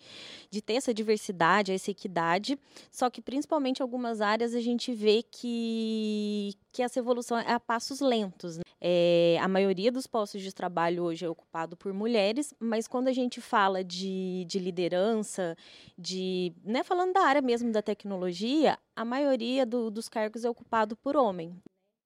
de 0.51 0.61
ter 0.61 0.75
essa 0.75 0.93
diversidade, 0.93 1.71
essa 1.71 1.93
equidade, 1.93 2.59
só 2.91 3.09
que 3.09 3.23
principalmente 3.23 3.79
em 3.79 3.83
algumas 3.83 4.21
áreas 4.21 4.53
a 4.53 4.61
gente 4.61 4.93
vê 4.93 5.23
que, 5.23 6.55
que 6.73 6.83
essa 6.83 6.99
evolução 6.99 7.39
é 7.39 7.53
a 7.53 7.61
passos 7.61 8.01
lentos. 8.01 8.59
Né? 8.59 8.65
É, 8.81 9.37
a 9.41 9.47
maioria 9.47 9.93
dos 9.93 10.07
postos 10.07 10.41
de 10.41 10.55
trabalho 10.55 11.03
hoje 11.03 11.25
é 11.25 11.29
ocupado 11.29 11.77
por 11.77 11.93
mulheres, 11.93 12.55
mas 12.59 12.89
quando 12.89 13.09
a 13.09 13.13
gente 13.13 13.41
fala 13.41 13.85
de, 13.85 14.45
de 14.47 14.59
liderança, 14.59 15.55
de, 15.99 16.53
né, 16.65 16.83
falando 16.83 17.13
da 17.13 17.21
área 17.21 17.43
mesmo 17.43 17.71
da 17.71 17.83
tecnologia, 17.83 18.79
a 18.97 19.05
maioria 19.05 19.67
do, 19.67 19.91
dos 19.91 20.09
cargos 20.09 20.45
é 20.45 20.51
ocupado 20.51 20.97
por 20.97 21.15
homem. 21.17 21.55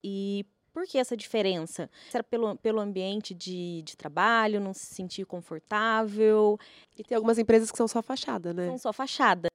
E 0.03 0.45
por 0.73 0.85
que 0.85 0.99
essa 0.99 1.17
diferença? 1.17 1.89
Será 2.11 2.25
pelo, 2.25 2.57
pelo 2.57 2.81
ambiente 2.81 3.33
de, 3.33 3.83
de 3.83 3.97
trabalho, 3.97 4.61
não 4.61 4.75
se 4.75 4.87
sentir 4.87 5.25
confortável? 5.25 6.59
E 6.99 7.05
tem 7.05 7.15
algumas 7.15 7.39
empresas 7.39 7.71
que 7.71 7.79
são 7.79 7.87
só 7.87 8.03
fachada, 8.03 8.53
né? 8.53 8.67
São 8.67 8.79
só 8.79 8.93
fachada. 8.93 9.49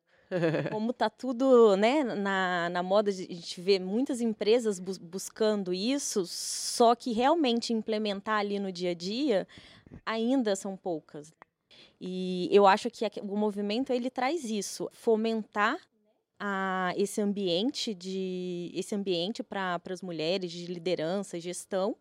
Como 0.72 0.94
tá 0.94 1.10
tudo 1.10 1.76
né, 1.76 2.04
na, 2.04 2.70
na 2.70 2.84
moda, 2.84 3.10
a 3.10 3.14
gente 3.14 3.60
vê 3.60 3.80
muitas 3.80 4.22
empresas 4.22 4.80
bu 4.80 4.94
buscando 5.02 5.74
isso, 5.74 6.26
só 6.26 6.96
que 6.96 7.12
realmente 7.12 7.74
implementar 7.74 8.40
ali 8.40 8.60
no 8.60 8.72
dia 8.72 8.92
a 8.92 8.94
dia 8.94 9.48
ainda 10.06 10.56
são 10.56 10.78
poucas. 10.78 11.34
E 12.00 12.48
eu 12.52 12.66
acho 12.66 12.90
que 12.90 13.06
o 13.22 13.36
movimento 13.36 13.92
ele 13.92 14.10
traz 14.10 14.46
isso, 14.46 14.90
fomentar 14.94 15.78
a 16.40 16.94
esse 16.96 17.20
ambiente 17.20 17.94
de 17.94 18.72
esse 18.74 18.96
ambiente 18.96 19.44
para 19.44 19.82
as 19.90 20.02
mulheres 20.02 20.52
de 20.52 20.66
liderança, 20.68 21.40
gestão. 21.40 21.96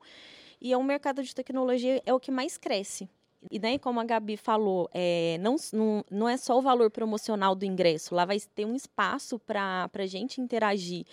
E 0.61 0.73
é 0.73 0.79
um 0.79 0.83
mercado 0.83 1.23
de 1.23 1.35
tecnologia 1.35 2.01
é 2.05 2.14
o 2.14 2.21
que 2.21 2.31
mais 2.31 2.57
cresce. 2.57 3.09
E 3.51 3.59
daí, 3.59 3.79
como 3.79 4.01
a 4.01 4.05
Gabi 4.05 4.37
falou, 4.37 4.90
é, 4.92 5.38
não, 5.40 5.57
não, 5.72 6.05
não 6.11 6.29
é 6.29 6.37
só 6.37 6.59
o 6.59 6.62
valor 6.62 6.90
promocional 6.90 7.55
do 7.55 7.64
ingresso, 7.64 8.14
lá 8.14 8.24
vai 8.24 8.38
ter 8.55 8.64
um 8.64 8.74
espaço 8.74 9.38
para 9.38 9.88
a 9.92 10.07
gente 10.07 10.40
interagir 10.40 11.05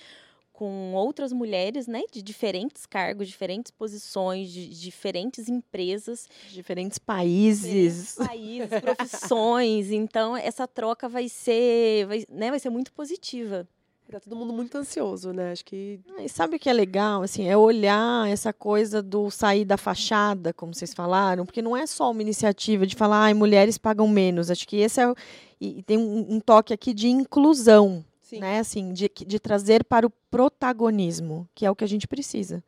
com 0.56 0.94
outras 0.94 1.34
mulheres, 1.34 1.86
né, 1.86 2.02
de 2.12 2.22
diferentes 2.22 2.86
cargos, 2.86 3.28
diferentes 3.28 3.72
posições, 3.72 4.50
de 4.50 4.70
diferentes 4.70 5.50
empresas, 5.50 6.30
diferentes 6.50 6.98
países, 6.98 8.16
diferentes 8.16 8.16
países, 8.16 8.70
profissões. 8.82 9.92
Então 9.92 10.36
essa 10.36 10.66
troca 10.66 11.10
vai 11.10 11.28
ser, 11.28 12.06
vai, 12.08 12.26
né, 12.30 12.50
vai 12.50 12.60
ser 12.60 12.70
muito 12.70 12.94
positiva. 12.94 13.68
Tá 14.12 14.20
todo 14.20 14.36
mundo 14.36 14.54
muito 14.54 14.78
ansioso, 14.78 15.34
né? 15.34 15.52
Acho 15.52 15.66
que. 15.66 16.00
Ah, 16.16 16.24
e 16.24 16.30
sabe 16.30 16.58
o 16.58 16.60
que 16.60 16.70
é 16.70 16.74
legal? 16.74 17.24
Assim, 17.24 17.48
é 17.48 17.58
olhar 17.58 18.30
essa 18.30 18.54
coisa 18.54 19.02
do 19.02 19.32
sair 19.32 19.66
da 19.66 19.78
fachada, 19.78 20.54
como 20.54 20.74
vocês 20.74 20.94
falaram, 20.94 21.46
porque 21.46 21.62
não 21.62 21.76
é 21.76 21.88
só 21.88 22.12
uma 22.12 22.22
iniciativa 22.22 22.86
de 22.86 22.96
falar, 22.96 23.24
ai, 23.24 23.34
mulheres 23.34 23.80
pagam 23.80 24.08
menos. 24.08 24.52
Acho 24.52 24.68
que 24.68 24.78
esse 24.78 25.02
é. 25.02 25.14
E 25.60 25.82
tem 25.82 25.98
um, 25.98 26.36
um 26.36 26.40
toque 26.40 26.72
aqui 26.72 26.94
de 26.94 27.08
inclusão, 27.08 28.06
Sim. 28.22 28.40
né? 28.40 28.60
Assim, 28.60 28.94
de, 28.94 29.10
de 29.10 29.40
trazer 29.40 29.84
para 29.84 30.06
o 30.06 30.12
protagonismo, 30.30 31.50
que 31.56 31.66
é 31.66 31.72
o 31.72 31.76
que 31.76 31.84
a 31.84 31.88
gente 31.88 32.08
precisa, 32.08 32.64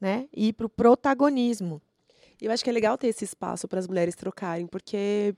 né? 0.00 0.26
Ir 0.34 0.54
para 0.54 0.66
o 0.66 0.70
protagonismo. 0.70 1.80
Eu 2.40 2.50
acho 2.50 2.64
que 2.64 2.70
é 2.70 2.72
legal 2.72 2.98
ter 2.98 3.08
esse 3.08 3.24
espaço 3.24 3.68
para 3.68 3.78
as 3.78 3.86
mulheres 3.86 4.16
trocarem, 4.16 4.66
porque 4.66 5.34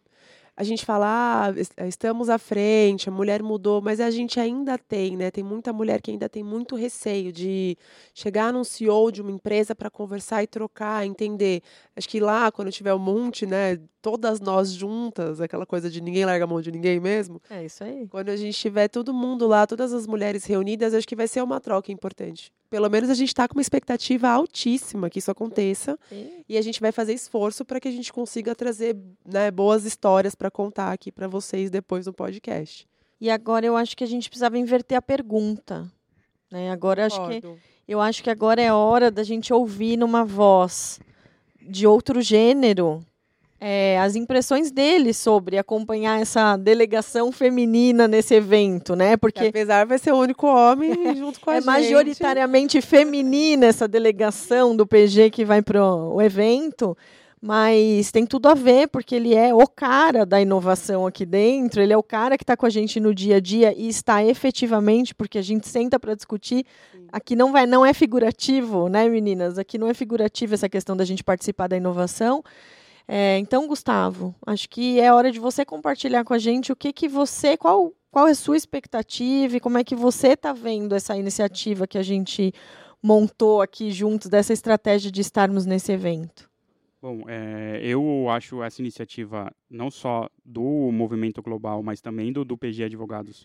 a 0.56 0.62
gente 0.62 0.84
fala, 0.84 1.48
ah, 1.48 1.86
estamos 1.86 2.28
à 2.28 2.38
frente, 2.38 3.08
a 3.08 3.12
mulher 3.12 3.42
mudou, 3.42 3.80
mas 3.80 4.00
a 4.00 4.10
gente 4.10 4.38
ainda 4.38 4.76
tem, 4.76 5.16
né? 5.16 5.30
Tem 5.30 5.42
muita 5.42 5.72
mulher 5.72 6.00
que 6.02 6.10
ainda 6.10 6.28
tem 6.28 6.42
muito 6.42 6.76
receio 6.76 7.32
de 7.32 7.76
chegar 8.14 8.52
num 8.52 8.64
CEO 8.64 9.10
de 9.10 9.22
uma 9.22 9.30
empresa 9.30 9.74
para 9.74 9.90
conversar 9.90 10.42
e 10.42 10.46
trocar, 10.46 11.06
entender. 11.06 11.62
Acho 11.96 12.08
que 12.08 12.20
lá, 12.20 12.50
quando 12.50 12.70
tiver 12.70 12.94
um 12.94 12.98
monte, 12.98 13.46
né? 13.46 13.78
Todas 14.02 14.40
nós 14.40 14.72
juntas, 14.72 15.40
aquela 15.40 15.66
coisa 15.66 15.90
de 15.90 16.00
ninguém 16.00 16.24
larga 16.24 16.44
a 16.44 16.46
mão 16.46 16.60
de 16.60 16.72
ninguém 16.72 16.98
mesmo. 17.00 17.40
É 17.50 17.64
isso 17.64 17.84
aí. 17.84 18.06
Quando 18.08 18.30
a 18.30 18.36
gente 18.36 18.58
tiver 18.58 18.88
todo 18.88 19.12
mundo 19.12 19.46
lá, 19.46 19.66
todas 19.66 19.92
as 19.92 20.06
mulheres 20.06 20.44
reunidas, 20.44 20.94
acho 20.94 21.06
que 21.06 21.16
vai 21.16 21.28
ser 21.28 21.42
uma 21.42 21.60
troca 21.60 21.92
importante. 21.92 22.52
Pelo 22.70 22.88
menos 22.88 23.10
a 23.10 23.14
gente 23.14 23.28
está 23.28 23.48
com 23.48 23.54
uma 23.54 23.60
expectativa 23.60 24.28
altíssima 24.28 25.10
que 25.10 25.18
isso 25.18 25.30
aconteça. 25.30 25.98
Sim. 26.08 26.44
E 26.48 26.56
a 26.56 26.62
gente 26.62 26.80
vai 26.80 26.92
fazer 26.92 27.12
esforço 27.12 27.64
para 27.64 27.80
que 27.80 27.88
a 27.88 27.90
gente 27.90 28.12
consiga 28.12 28.54
trazer 28.54 28.96
né, 29.26 29.50
boas 29.50 29.84
histórias 29.84 30.36
para 30.36 30.50
contar 30.50 30.92
aqui 30.92 31.10
para 31.10 31.26
vocês 31.26 31.68
depois 31.68 32.06
no 32.06 32.12
podcast. 32.12 32.88
E 33.20 33.28
agora 33.28 33.66
eu 33.66 33.76
acho 33.76 33.96
que 33.96 34.04
a 34.04 34.06
gente 34.06 34.30
precisava 34.30 34.56
inverter 34.56 34.96
a 34.96 35.02
pergunta. 35.02 35.92
Né? 36.50 36.70
Agora 36.70 37.02
eu 37.02 37.06
acho 37.06 37.28
que 37.28 37.42
eu 37.88 38.00
acho 38.00 38.22
que 38.22 38.30
agora 38.30 38.62
é 38.62 38.72
hora 38.72 39.10
da 39.10 39.24
gente 39.24 39.52
ouvir 39.52 39.96
numa 39.96 40.24
voz 40.24 41.00
de 41.60 41.88
outro 41.88 42.22
gênero 42.22 43.04
é, 43.60 44.00
as 44.00 44.16
impressões 44.16 44.70
dele 44.70 45.12
sobre 45.12 45.58
acompanhar 45.58 46.18
essa 46.18 46.56
delegação 46.56 47.30
feminina 47.30 48.08
nesse 48.08 48.34
evento, 48.34 48.96
né? 48.96 49.18
Porque 49.18 49.48
apesar 49.48 49.84
vai 49.84 49.98
ser 49.98 50.12
o 50.12 50.16
único 50.16 50.46
homem 50.46 50.90
junto 51.14 51.38
com 51.40 51.50
a 51.50 51.56
é 51.56 51.56
gente. 51.58 51.66
majoritariamente 51.66 52.80
feminina 52.80 53.66
essa 53.66 53.86
delegação 53.86 54.74
do 54.74 54.86
PG 54.86 55.28
que 55.30 55.44
vai 55.44 55.60
para 55.60 55.84
o 55.84 56.22
evento, 56.22 56.96
mas 57.38 58.10
tem 58.10 58.24
tudo 58.24 58.48
a 58.48 58.54
ver, 58.54 58.88
porque 58.88 59.14
ele 59.14 59.34
é 59.34 59.52
o 59.54 59.66
cara 59.66 60.24
da 60.24 60.40
inovação 60.40 61.06
aqui 61.06 61.26
dentro, 61.26 61.82
ele 61.82 61.92
é 61.92 61.96
o 61.98 62.02
cara 62.02 62.38
que 62.38 62.44
está 62.44 62.56
com 62.56 62.64
a 62.64 62.70
gente 62.70 62.98
no 62.98 63.14
dia 63.14 63.36
a 63.36 63.40
dia 63.40 63.74
e 63.76 63.88
está 63.88 64.24
efetivamente, 64.24 65.14
porque 65.14 65.36
a 65.36 65.42
gente 65.42 65.68
senta 65.68 66.00
para 66.00 66.14
discutir. 66.14 66.64
Aqui 67.12 67.36
não, 67.36 67.52
vai, 67.52 67.66
não 67.66 67.84
é 67.84 67.92
figurativo, 67.92 68.88
né, 68.88 69.06
meninas? 69.06 69.58
Aqui 69.58 69.76
não 69.76 69.88
é 69.88 69.92
figurativo 69.92 70.54
essa 70.54 70.68
questão 70.68 70.96
da 70.96 71.04
gente 71.04 71.22
participar 71.22 71.66
da 71.66 71.76
inovação. 71.76 72.42
É, 73.12 73.38
então, 73.38 73.66
Gustavo, 73.66 74.32
acho 74.46 74.68
que 74.68 75.00
é 75.00 75.12
hora 75.12 75.32
de 75.32 75.40
você 75.40 75.64
compartilhar 75.64 76.22
com 76.22 76.32
a 76.32 76.38
gente 76.38 76.70
o 76.70 76.76
que, 76.76 76.92
que 76.92 77.08
você, 77.08 77.56
qual, 77.56 77.92
qual 78.08 78.28
é 78.28 78.30
a 78.30 78.34
sua 78.36 78.56
expectativa 78.56 79.56
e 79.56 79.58
como 79.58 79.78
é 79.78 79.82
que 79.82 79.96
você 79.96 80.28
está 80.28 80.52
vendo 80.52 80.94
essa 80.94 81.16
iniciativa 81.16 81.88
que 81.88 81.98
a 81.98 82.04
gente 82.04 82.54
montou 83.02 83.60
aqui 83.60 83.90
juntos, 83.90 84.30
dessa 84.30 84.52
estratégia 84.52 85.10
de 85.10 85.20
estarmos 85.20 85.66
nesse 85.66 85.90
evento. 85.90 86.48
Bom, 87.02 87.22
é, 87.26 87.80
eu 87.82 88.28
acho 88.28 88.62
essa 88.62 88.80
iniciativa 88.80 89.50
não 89.68 89.90
só 89.90 90.30
do 90.44 90.62
movimento 90.92 91.42
global, 91.42 91.82
mas 91.82 92.00
também 92.00 92.32
do, 92.32 92.44
do 92.44 92.56
PG 92.56 92.84
Advogados 92.84 93.44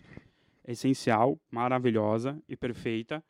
essencial, 0.64 1.40
maravilhosa 1.50 2.40
e 2.48 2.56
perfeita, 2.56 3.20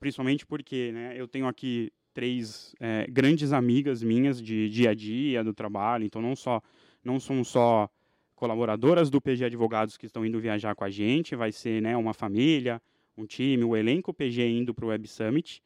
principalmente 0.00 0.46
porque 0.46 0.90
né, 0.92 1.12
eu 1.16 1.28
tenho 1.28 1.46
aqui 1.46 1.92
três 2.12 2.74
é, 2.80 3.06
grandes 3.08 3.52
amigas 3.52 4.02
minhas 4.02 4.40
de 4.40 4.68
dia 4.68 4.90
a 4.90 4.94
dia 4.94 5.42
do 5.42 5.52
trabalho, 5.52 6.04
então 6.04 6.20
não 6.20 6.36
só 6.36 6.60
não 7.04 7.18
são 7.18 7.42
só 7.42 7.88
colaboradoras 8.34 9.10
do 9.10 9.20
PG 9.20 9.44
Advogados 9.44 9.96
que 9.96 10.06
estão 10.06 10.24
indo 10.24 10.40
viajar 10.40 10.74
com 10.74 10.84
a 10.84 10.90
gente, 10.90 11.34
vai 11.34 11.52
ser 11.52 11.80
né, 11.82 11.96
uma 11.96 12.14
família, 12.14 12.80
um 13.16 13.26
time, 13.26 13.64
o 13.64 13.76
elenco 13.76 14.12
PG 14.12 14.48
indo 14.48 14.74
para 14.74 14.84
o 14.84 14.88
Web 14.88 15.06
Summit, 15.08 15.62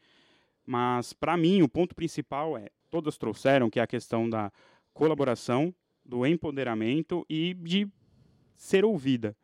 mas 0.64 1.12
para 1.12 1.36
mim 1.36 1.62
o 1.62 1.68
ponto 1.68 1.94
principal 1.94 2.56
é 2.56 2.68
todas 2.90 3.18
trouxeram 3.18 3.68
que 3.68 3.78
é 3.78 3.82
a 3.82 3.86
questão 3.86 4.28
da 4.28 4.52
colaboração, 4.94 5.74
do 6.04 6.26
empoderamento 6.26 7.26
e 7.28 7.54
de 7.54 7.88
ser 8.54 8.84
ouvida, 8.84 9.36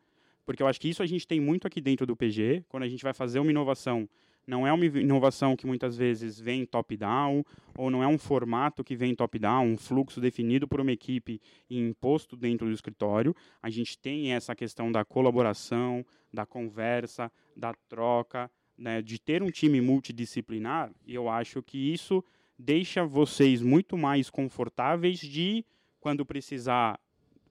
porque 0.45 0.63
eu 0.63 0.67
acho 0.67 0.79
que 0.79 0.89
isso 0.89 1.03
a 1.03 1.05
gente 1.05 1.27
tem 1.27 1.39
muito 1.39 1.67
aqui 1.67 1.81
dentro 1.81 2.05
do 2.05 2.15
PG 2.15 2.65
quando 2.69 2.83
a 2.83 2.87
gente 2.87 3.03
vai 3.03 3.13
fazer 3.13 3.39
uma 3.39 3.51
inovação 3.51 4.07
não 4.45 4.67
é 4.67 4.73
uma 4.73 4.85
inovação 4.85 5.55
que 5.55 5.65
muitas 5.65 5.95
vezes 5.95 6.39
vem 6.39 6.65
top-down, 6.65 7.43
ou 7.77 7.89
não 7.89 8.03
é 8.03 8.07
um 8.07 8.17
formato 8.17 8.83
que 8.83 8.95
vem 8.95 9.15
top-down, 9.15 9.65
um 9.65 9.77
fluxo 9.77 10.19
definido 10.19 10.67
por 10.67 10.81
uma 10.81 10.91
equipe 10.91 11.41
e 11.69 11.77
imposto 11.77 12.35
dentro 12.35 12.67
do 12.67 12.73
escritório. 12.73 13.35
A 13.61 13.69
gente 13.69 13.97
tem 13.97 14.33
essa 14.33 14.55
questão 14.55 14.91
da 14.91 15.05
colaboração, 15.05 16.05
da 16.31 16.45
conversa, 16.45 17.31
da 17.55 17.73
troca, 17.87 18.51
né, 18.77 19.01
de 19.01 19.19
ter 19.19 19.41
um 19.43 19.51
time 19.51 19.79
multidisciplinar, 19.79 20.91
e 21.05 21.13
eu 21.13 21.29
acho 21.29 21.61
que 21.61 21.77
isso 21.93 22.23
deixa 22.57 23.05
vocês 23.05 23.61
muito 23.61 23.97
mais 23.97 24.29
confortáveis 24.29 25.19
de, 25.19 25.65
quando 25.99 26.25
precisar, 26.25 26.99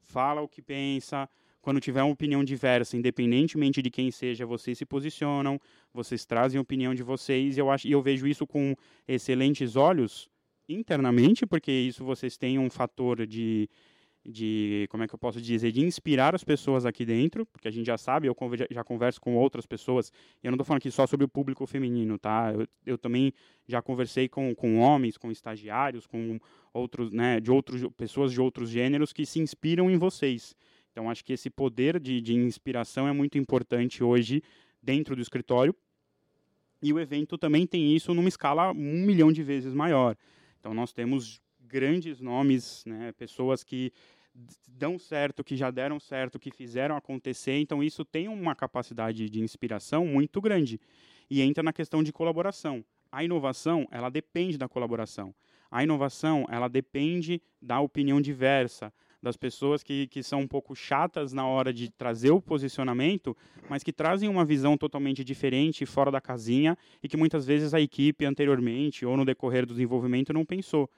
fala 0.00 0.40
o 0.40 0.48
que 0.48 0.60
pensa, 0.60 1.28
quando 1.62 1.80
tiver 1.80 2.02
uma 2.02 2.12
opinião 2.12 2.42
diversa, 2.42 2.96
independentemente 2.96 3.80
de 3.80 3.88
quem 3.88 4.10
seja, 4.10 4.44
vocês 4.44 4.76
se 4.76 4.84
posicionam, 4.84 5.58
vocês 5.94 6.26
trazem 6.26 6.58
a 6.58 6.62
opinião 6.62 6.94
de 6.94 7.04
vocês, 7.04 7.56
e 7.56 7.60
eu, 7.60 7.70
acho, 7.70 7.86
e 7.86 7.92
eu 7.92 8.02
vejo 8.02 8.26
isso 8.26 8.46
com 8.46 8.74
excelentes 9.06 9.76
olhos 9.76 10.28
internamente, 10.68 11.46
porque 11.46 11.70
isso 11.70 12.04
vocês 12.04 12.36
têm 12.36 12.58
um 12.58 12.68
fator 12.68 13.24
de, 13.26 13.70
de, 14.24 14.86
como 14.90 15.04
é 15.04 15.08
que 15.08 15.14
eu 15.14 15.18
posso 15.18 15.40
dizer, 15.40 15.70
de 15.70 15.80
inspirar 15.80 16.34
as 16.34 16.42
pessoas 16.42 16.84
aqui 16.84 17.04
dentro, 17.04 17.46
porque 17.46 17.68
a 17.68 17.70
gente 17.70 17.86
já 17.86 17.96
sabe, 17.96 18.26
eu 18.26 18.36
já 18.70 18.82
converso 18.82 19.20
com 19.20 19.36
outras 19.36 19.64
pessoas, 19.64 20.12
eu 20.42 20.50
não 20.50 20.56
estou 20.56 20.64
falando 20.64 20.78
aqui 20.78 20.90
só 20.90 21.06
sobre 21.06 21.24
o 21.24 21.28
público 21.28 21.64
feminino, 21.64 22.18
tá? 22.18 22.52
Eu, 22.52 22.66
eu 22.84 22.98
também 22.98 23.32
já 23.68 23.80
conversei 23.80 24.28
com, 24.28 24.54
com 24.54 24.78
homens, 24.78 25.16
com 25.16 25.30
estagiários, 25.30 26.08
com 26.08 26.40
outros, 26.72 27.12
né, 27.12 27.38
de 27.38 27.50
outros, 27.50 27.86
pessoas 27.96 28.32
de 28.32 28.40
outros 28.40 28.68
gêneros 28.68 29.12
que 29.12 29.24
se 29.24 29.40
inspiram 29.40 29.90
em 29.90 29.96
vocês. 29.96 30.56
Então, 30.92 31.10
acho 31.10 31.24
que 31.24 31.32
esse 31.32 31.48
poder 31.48 31.98
de, 31.98 32.20
de 32.20 32.34
inspiração 32.34 33.08
é 33.08 33.12
muito 33.12 33.38
importante 33.38 34.04
hoje 34.04 34.42
dentro 34.82 35.16
do 35.16 35.22
escritório. 35.22 35.74
E 36.82 36.92
o 36.92 37.00
evento 37.00 37.38
também 37.38 37.66
tem 37.66 37.96
isso 37.96 38.12
numa 38.12 38.28
escala 38.28 38.72
um 38.72 39.04
milhão 39.04 39.32
de 39.32 39.42
vezes 39.42 39.72
maior. 39.72 40.16
Então, 40.60 40.74
nós 40.74 40.92
temos 40.92 41.40
grandes 41.60 42.20
nomes, 42.20 42.84
né, 42.84 43.12
pessoas 43.12 43.64
que 43.64 43.92
dão 44.68 44.98
certo, 44.98 45.42
que 45.42 45.56
já 45.56 45.70
deram 45.70 45.98
certo, 45.98 46.38
que 46.38 46.50
fizeram 46.50 46.96
acontecer. 46.96 47.56
Então, 47.58 47.82
isso 47.82 48.04
tem 48.04 48.28
uma 48.28 48.54
capacidade 48.54 49.30
de 49.30 49.40
inspiração 49.40 50.06
muito 50.06 50.40
grande. 50.40 50.78
E 51.30 51.40
entra 51.40 51.62
na 51.62 51.72
questão 51.72 52.02
de 52.02 52.12
colaboração. 52.12 52.84
A 53.10 53.24
inovação, 53.24 53.86
ela 53.90 54.10
depende 54.10 54.58
da 54.58 54.68
colaboração. 54.68 55.34
A 55.70 55.82
inovação, 55.82 56.46
ela 56.50 56.68
depende 56.68 57.40
da 57.60 57.80
opinião 57.80 58.20
diversa, 58.20 58.92
das 59.22 59.36
pessoas 59.36 59.82
que, 59.82 60.08
que 60.08 60.22
são 60.22 60.40
um 60.40 60.48
pouco 60.48 60.74
chatas 60.74 61.32
na 61.32 61.46
hora 61.46 61.72
de 61.72 61.90
trazer 61.90 62.32
o 62.32 62.40
posicionamento, 62.40 63.36
mas 63.68 63.82
que 63.82 63.92
trazem 63.92 64.28
uma 64.28 64.44
visão 64.44 64.76
totalmente 64.76 65.22
diferente, 65.22 65.86
fora 65.86 66.10
da 66.10 66.20
casinha, 66.20 66.76
e 67.02 67.08
que 67.08 67.16
muitas 67.16 67.46
vezes 67.46 67.72
a 67.72 67.80
equipe 67.80 68.24
anteriormente 68.24 69.06
ou 69.06 69.16
no 69.16 69.24
decorrer 69.24 69.64
do 69.64 69.74
desenvolvimento 69.74 70.32
não 70.32 70.44
pensou. 70.44 70.90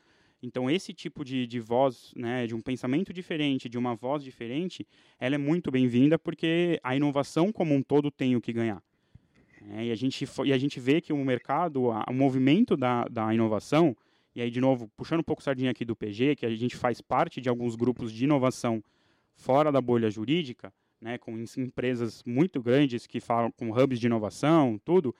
Então, 0.43 0.71
esse 0.71 0.93
tipo 0.93 1.25
de, 1.25 1.47
de 1.47 1.61
voz, 1.61 2.13
né, 2.17 2.47
de 2.47 2.55
um 2.55 2.61
pensamento 2.61 3.13
diferente, 3.13 3.69
de 3.69 3.79
uma 3.79 3.95
voz 3.95 4.23
diferente, 4.23 4.87
ela 5.19 5.35
é 5.35 5.39
muito 5.39 5.71
bem-vinda 5.71 6.19
porque 6.19 6.79
a 6.83 6.95
inovação 6.95 7.53
como 7.53 7.75
um 7.75 7.83
todo 7.83 8.11
tem 8.11 8.37
o 8.37 8.41
que 8.41 8.53
ganhar. 8.53 8.83
É, 9.71 9.87
e, 9.87 9.91
a 9.91 9.95
gente, 9.95 10.27
e 10.45 10.53
a 10.53 10.59
gente 10.59 10.79
vê 10.79 11.01
que 11.01 11.13
o 11.13 11.25
mercado, 11.25 11.91
a, 11.91 12.05
o 12.09 12.13
movimento 12.13 12.77
da, 12.77 13.05
da 13.05 13.33
inovação, 13.33 13.97
e 14.35 14.43
aí, 14.43 14.51
de 14.51 14.61
novo, 14.61 14.91
puxando 14.97 15.21
um 15.21 15.25
pouco 15.25 15.43
sardinha 15.43 15.71
aqui 15.71 15.85
do 15.85 15.95
PG, 15.95 16.37
que 16.37 16.47
a 16.47 16.51
gente 16.51 16.77
faz 16.77 17.01
parte 17.01 17.41
de 17.41 17.49
alguns 17.49 17.77
grupos 17.77 18.13
de 18.13 18.25
inovação 18.25 18.83
fora 19.35 19.71
da 19.71 19.81
bolha 19.81 20.11
jurídica, 20.11 20.73
né, 21.01 21.19
com 21.19 21.39
empresas 21.57 22.23
muito 22.25 22.63
grandes 22.63 23.07
que 23.07 23.21
falam 23.21 23.53
com 23.53 23.71
hubs 23.71 24.01
de 24.01 24.07
inovação, 24.07 24.81
tudo. 24.85 25.15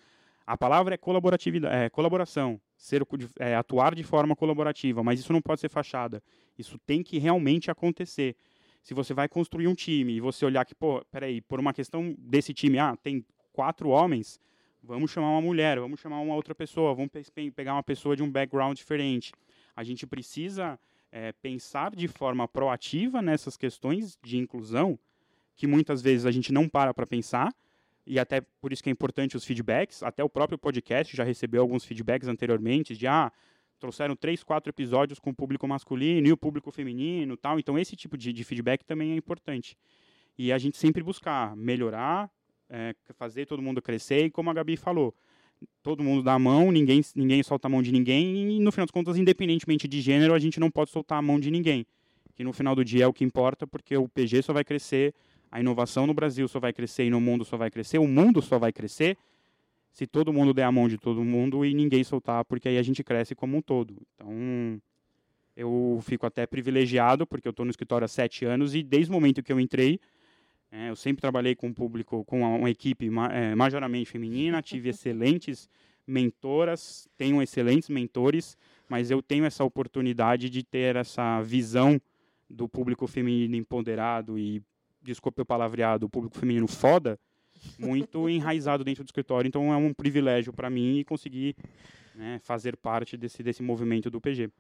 A 0.47 0.57
palavra 0.57 0.95
é 0.95 0.99
colaboratividade, 0.99 1.75
é 1.75 1.89
colaboração, 1.89 2.61
ser, 2.77 3.03
é, 3.39 3.55
atuar 3.55 3.95
de 3.95 4.03
forma 4.03 4.35
colaborativa, 4.35 5.03
mas 5.03 5.21
isso 5.21 5.33
não 5.33 5.41
pode 5.41 5.61
ser 5.61 5.69
fachada. 5.69 6.23
Isso 6.59 6.79
tem 6.79 7.03
que 7.03 7.19
realmente 7.19 7.71
acontecer. 7.71 8.37
Se 8.83 8.93
você 8.95 9.15
vai 9.15 9.29
construir 9.29 9.69
um 9.69 9.75
time 9.75 10.15
e 10.15 10.21
você 10.21 10.45
olhar 10.45 10.65
que, 10.65 10.75
pô, 10.75 11.05
peraí, 11.11 11.41
por 11.41 11.61
uma 11.61 11.73
questão 11.73 12.15
desse 12.19 12.53
time, 12.53 12.79
ah, 12.79 12.97
tem 13.03 13.25
quatro 13.53 13.89
homens, 13.89 14.39
vamos 14.87 15.11
chamar 15.11 15.31
uma 15.31 15.41
mulher, 15.41 15.79
vamos 15.79 16.01
chamar 16.01 16.21
uma 16.21 16.35
outra 16.35 16.55
pessoa, 16.55 16.95
vamos 16.95 17.11
pe 17.11 17.51
pegar 17.51 17.75
uma 17.75 17.83
pessoa 17.83 18.15
de 18.15 18.23
um 18.23 18.31
background 18.31 18.77
diferente. 18.77 19.33
A 19.75 19.83
gente 19.83 20.07
precisa 20.07 20.79
é, 21.11 21.33
pensar 21.33 21.95
de 21.95 22.07
forma 22.07 22.47
proativa 22.47 23.23
nessas 23.23 23.57
questões 23.57 24.19
de 24.23 24.37
inclusão, 24.37 24.99
que 25.57 25.67
muitas 25.67 26.03
vezes 26.03 26.27
a 26.27 26.31
gente 26.31 26.53
não 26.53 26.69
para 26.69 26.93
para 26.93 27.07
pensar, 27.07 27.55
e 28.07 28.19
até 28.19 28.41
por 28.61 28.73
isso 28.73 28.83
que 28.83 28.91
é 28.91 28.93
importante 28.93 29.37
os 29.37 29.45
feedbacks. 29.45 30.03
Até 30.03 30.23
o 30.23 30.29
próprio 30.29 30.59
podcast 30.59 31.17
já 31.17 31.25
recebeu 31.25 31.63
alguns 31.63 31.85
feedbacks 31.85 32.29
anteriormente 32.29 32.95
de 32.97 33.07
ah, 33.07 33.33
trouxeram 33.79 34.15
três, 34.15 34.43
quatro 34.43 34.71
episódios 34.71 35.19
com 35.19 35.31
o 35.31 35.35
público 35.35 35.67
masculino 35.67 36.27
e 36.27 36.33
o 36.33 36.37
público 36.37 36.71
feminino, 36.71 37.37
tal. 37.37 37.59
Então 37.59 37.79
esse 37.79 37.97
tipo 37.97 38.19
de, 38.19 38.33
de 38.33 38.45
feedback 38.45 38.85
também 38.85 39.13
é 39.13 39.17
importante. 39.17 39.77
E 40.37 40.53
a 40.53 40.59
gente 40.59 40.77
sempre 40.77 41.03
buscar 41.03 41.57
melhorar, 41.57 42.31
é, 42.69 42.95
fazer 43.15 43.47
todo 43.47 43.63
mundo 43.63 43.81
crescer 43.83 44.27
e 44.27 44.31
como 44.31 44.51
a 44.51 44.55
Gabi 44.55 44.77
falou, 44.77 45.15
todo 45.83 46.03
mundo 46.03 46.23
dá 46.23 46.35
a 46.35 46.39
mão, 46.39 46.71
ninguém, 46.71 47.01
ninguém 47.15 47.43
solta 47.43 47.69
a 47.69 47.71
mão 47.71 47.83
de 47.83 47.93
ninguém 47.93 48.57
e 48.57 48.61
no 48.61 48.73
final 48.73 48.87
das 48.87 48.91
contas, 48.91 49.17
independentemente 49.17 49.87
de 49.89 50.01
gênero, 50.01 50.35
a 50.35 50.39
gente 50.39 50.59
não 50.59 50.71
pode 50.71 50.91
soltar 50.91 51.19
a 51.19 51.23
mão 51.23 51.39
de 51.39 51.51
ninguém. 51.51 51.87
Que 52.35 52.43
no 52.43 52.53
final 52.53 52.75
do 52.75 52.85
dia 52.85 53.05
é 53.05 53.07
o 53.07 53.13
que 53.13 53.25
importa, 53.25 53.67
porque 53.67 53.97
o 53.97 54.09
PG 54.09 54.43
só 54.43 54.53
vai 54.53 54.65
crescer, 54.65 55.15
a 55.51 55.61
inovação 55.61 56.07
no 56.07 56.13
Brasil 56.13 56.49
só 56.49 56.59
vai 56.59 56.73
crescer 56.73 57.05
e 57.05 57.11
no 57.11 57.21
mundo 57.21 57.45
só 57.45 57.57
vai 57.57 57.71
crescer, 57.71 57.99
o 57.99 58.09
mundo 58.09 58.43
só 58.43 58.59
vai 58.59 58.73
crescer 58.73 59.17
se 59.93 60.09
todo 60.09 60.33
mundo 60.33 60.53
der 60.53 60.65
a 60.65 60.73
mão 60.73 60.89
de 60.89 60.99
todo 60.99 61.23
mundo 61.23 61.65
e 61.65 61.73
ninguém 61.73 62.03
soltar, 62.03 62.45
porque 62.45 62.69
aí 62.69 62.77
a 62.77 62.83
gente 62.83 63.05
cresce 63.05 63.33
como 63.33 63.57
um 63.57 63.63
todo. 63.63 63.97
Então, 64.15 64.81
eu 65.57 66.01
fico 66.03 66.27
até 66.27 66.47
privilegiado, 66.47 67.25
porque 67.25 67.47
eu 67.47 67.51
estou 67.51 67.65
no 67.65 67.71
escritório 67.71 68.05
há 68.05 68.09
sete 68.09 68.45
anos 68.45 68.75
e 68.75 68.83
desde 68.83 69.11
o 69.11 69.15
momento 69.15 69.41
que 69.41 69.53
eu 69.53 69.61
entrei, 69.61 70.01
é, 70.77 70.91
eu 70.91 70.97
sempre 70.97 71.21
trabalhei 71.21 71.55
com 71.55 71.69
um 71.69 71.73
público, 71.73 72.25
com 72.25 72.41
uma, 72.41 72.49
uma 72.49 72.69
equipe 72.69 73.09
é, 73.31 73.55
majoramente 73.55 74.11
feminina, 74.11 74.61
tive 74.61 74.89
excelentes 74.91 75.69
mentoras, 76.05 77.09
tenho 77.17 77.41
excelentes 77.41 77.89
mentores, 77.89 78.59
mas 78.89 79.09
eu 79.09 79.23
tenho 79.23 79.45
essa 79.45 79.63
oportunidade 79.63 80.51
de 80.51 80.65
ter 80.65 80.97
essa 80.97 81.41
visão 81.43 82.01
do 82.51 82.69
público 82.69 83.07
feminino 83.07 83.55
empoderado 83.55 84.37
e, 84.37 84.61
desculpe 85.01 85.43
o 85.43 85.47
palavreado, 85.47 86.07
o 86.07 86.09
público 86.09 86.37
feminino 86.37 86.67
foda, 86.67 87.21
muito 87.79 88.27
enraizado 88.29 88.83
dentro 88.83 89.05
do 89.05 89.07
escritório. 89.07 89.47
Então 89.47 89.73
é 89.73 89.77
um 89.77 89.95
privilégio 89.95 90.53
para 90.53 90.69
mim 90.69 91.05
conseguir 91.07 91.55
né, 92.17 92.41
fazer 92.43 92.77
parte 92.77 93.17
desse, 93.17 93.45
desse 93.45 93.63
movimento 93.63 94.11
do 94.11 94.21
PG. 94.21 94.51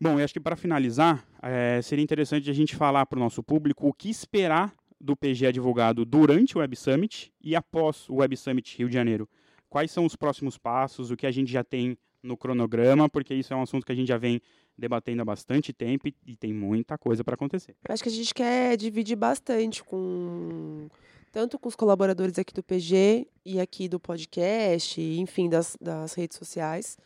Bom, 0.00 0.18
eu 0.18 0.24
acho 0.24 0.32
que 0.32 0.40
para 0.40 0.56
finalizar, 0.56 1.22
é, 1.42 1.82
seria 1.82 2.02
interessante 2.02 2.48
a 2.48 2.54
gente 2.54 2.74
falar 2.74 3.04
para 3.04 3.18
o 3.18 3.20
nosso 3.20 3.42
público 3.42 3.86
o 3.86 3.92
que 3.92 4.08
esperar 4.08 4.74
do 5.00 5.16
PG 5.16 5.46
Advogado 5.46 6.04
durante 6.04 6.56
o 6.56 6.60
Web 6.60 6.76
Summit 6.76 7.32
e 7.40 7.56
após 7.56 8.08
o 8.08 8.16
Web 8.16 8.36
Summit 8.36 8.76
Rio 8.76 8.88
de 8.88 8.94
Janeiro. 8.94 9.28
Quais 9.68 9.90
são 9.90 10.04
os 10.04 10.16
próximos 10.16 10.58
passos, 10.58 11.10
o 11.10 11.16
que 11.16 11.26
a 11.26 11.30
gente 11.30 11.50
já 11.50 11.64
tem 11.64 11.96
no 12.22 12.36
cronograma, 12.36 13.08
porque 13.08 13.34
isso 13.34 13.52
é 13.52 13.56
um 13.56 13.62
assunto 13.62 13.86
que 13.86 13.92
a 13.92 13.94
gente 13.94 14.08
já 14.08 14.18
vem 14.18 14.42
debatendo 14.76 15.22
há 15.22 15.24
bastante 15.24 15.72
tempo 15.72 16.08
e, 16.08 16.14
e 16.26 16.36
tem 16.36 16.52
muita 16.52 16.98
coisa 16.98 17.24
para 17.24 17.34
acontecer. 17.34 17.74
Eu 17.88 17.92
acho 17.92 18.02
que 18.02 18.08
a 18.08 18.12
gente 18.12 18.34
quer 18.34 18.76
dividir 18.76 19.16
bastante 19.16 19.82
com 19.82 20.88
tanto 21.32 21.58
com 21.58 21.68
os 21.68 21.76
colaboradores 21.76 22.38
aqui 22.38 22.52
do 22.52 22.62
PG 22.62 23.26
e 23.44 23.60
aqui 23.60 23.88
do 23.88 24.00
podcast, 24.00 25.00
enfim, 25.00 25.48
das, 25.48 25.76
das 25.80 26.14
redes 26.14 26.36
sociais. 26.36 26.98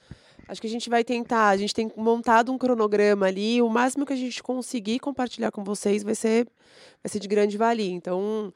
Acho 0.48 0.60
que 0.60 0.66
a 0.66 0.70
gente 0.70 0.90
vai 0.90 1.02
tentar, 1.02 1.48
a 1.48 1.56
gente 1.56 1.74
tem 1.74 1.90
montado 1.96 2.52
um 2.52 2.58
cronograma 2.58 3.26
ali, 3.26 3.62
o 3.62 3.68
máximo 3.68 4.04
que 4.04 4.12
a 4.12 4.16
gente 4.16 4.42
conseguir 4.42 4.98
compartilhar 4.98 5.50
com 5.50 5.64
vocês 5.64 6.02
vai 6.02 6.14
ser, 6.14 6.46
vai 7.02 7.10
ser 7.10 7.18
de 7.18 7.28
grande 7.28 7.56
valia. 7.56 7.90
Então, 7.90 8.52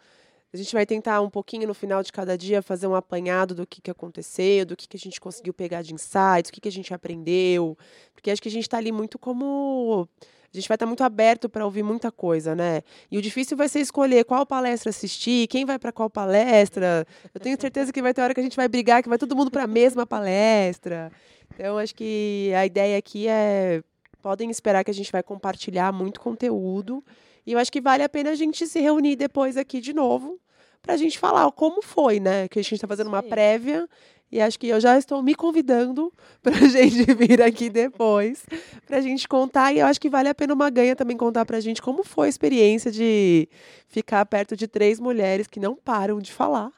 a 0.52 0.56
gente 0.56 0.72
vai 0.72 0.86
tentar 0.86 1.20
um 1.20 1.30
pouquinho 1.30 1.66
no 1.66 1.74
final 1.74 2.02
de 2.02 2.10
cada 2.10 2.36
dia 2.36 2.62
fazer 2.62 2.86
um 2.86 2.94
apanhado 2.94 3.54
do 3.54 3.66
que, 3.66 3.80
que 3.80 3.90
aconteceu, 3.90 4.64
do 4.64 4.76
que, 4.76 4.88
que 4.88 4.96
a 4.96 5.00
gente 5.00 5.20
conseguiu 5.20 5.52
pegar 5.52 5.82
de 5.82 5.94
insights, 5.94 6.48
o 6.48 6.52
que, 6.52 6.60
que 6.60 6.68
a 6.68 6.72
gente 6.72 6.92
aprendeu. 6.92 7.76
Porque 8.14 8.30
acho 8.30 8.40
que 8.40 8.48
a 8.48 8.52
gente 8.52 8.64
está 8.64 8.78
ali 8.78 8.92
muito 8.92 9.18
como 9.18 10.08
a 10.52 10.56
gente 10.56 10.68
vai 10.68 10.76
estar 10.76 10.86
muito 10.86 11.04
aberto 11.04 11.48
para 11.48 11.64
ouvir 11.64 11.82
muita 11.82 12.10
coisa, 12.10 12.54
né? 12.54 12.82
E 13.10 13.18
o 13.18 13.22
difícil 13.22 13.56
vai 13.56 13.68
ser 13.68 13.80
escolher 13.80 14.24
qual 14.24 14.46
palestra 14.46 14.90
assistir, 14.90 15.46
quem 15.46 15.64
vai 15.64 15.78
para 15.78 15.92
qual 15.92 16.08
palestra. 16.08 17.06
Eu 17.34 17.40
tenho 17.40 17.60
certeza 17.60 17.92
que 17.92 18.00
vai 18.00 18.14
ter 18.14 18.22
hora 18.22 18.32
que 18.32 18.40
a 18.40 18.42
gente 18.42 18.56
vai 18.56 18.66
brigar, 18.66 19.02
que 19.02 19.08
vai 19.08 19.18
todo 19.18 19.36
mundo 19.36 19.50
para 19.50 19.64
a 19.64 19.66
mesma 19.66 20.06
palestra. 20.06 21.12
Então, 21.54 21.76
acho 21.76 21.94
que 21.94 22.52
a 22.56 22.64
ideia 22.64 22.96
aqui 22.96 23.28
é 23.28 23.82
podem 24.22 24.50
esperar 24.50 24.84
que 24.84 24.90
a 24.90 24.94
gente 24.94 25.12
vai 25.12 25.22
compartilhar 25.22 25.92
muito 25.92 26.20
conteúdo. 26.20 27.04
E 27.46 27.52
eu 27.52 27.58
acho 27.58 27.70
que 27.70 27.80
vale 27.80 28.02
a 28.02 28.08
pena 28.08 28.30
a 28.30 28.34
gente 28.34 28.66
se 28.66 28.80
reunir 28.80 29.16
depois 29.16 29.56
aqui 29.56 29.80
de 29.80 29.92
novo 29.92 30.38
para 30.82 30.94
a 30.94 30.96
gente 30.96 31.18
falar 31.18 31.50
como 31.52 31.82
foi, 31.82 32.20
né? 32.20 32.48
Que 32.48 32.58
a 32.58 32.62
gente 32.62 32.74
está 32.74 32.88
fazendo 32.88 33.08
uma 33.08 33.22
prévia 33.22 33.88
e 34.30 34.40
acho 34.40 34.58
que 34.58 34.68
eu 34.68 34.80
já 34.80 34.98
estou 34.98 35.22
me 35.22 35.34
convidando 35.34 36.12
para 36.42 36.56
a 36.56 36.68
gente 36.68 37.12
vir 37.14 37.42
aqui 37.42 37.70
depois, 37.70 38.44
para 38.86 38.98
a 38.98 39.00
gente 39.00 39.26
contar. 39.26 39.72
E 39.72 39.78
eu 39.78 39.86
acho 39.86 40.00
que 40.00 40.10
vale 40.10 40.28
a 40.28 40.34
pena 40.34 40.54
uma 40.54 40.70
ganha 40.70 40.94
também 40.94 41.16
contar 41.16 41.44
para 41.44 41.56
a 41.56 41.60
gente 41.60 41.80
como 41.80 42.04
foi 42.04 42.26
a 42.26 42.30
experiência 42.30 42.90
de 42.90 43.48
ficar 43.88 44.24
perto 44.26 44.56
de 44.56 44.68
três 44.68 45.00
mulheres 45.00 45.46
que 45.46 45.58
não 45.58 45.74
param 45.74 46.20
de 46.20 46.32
falar. 46.32 46.70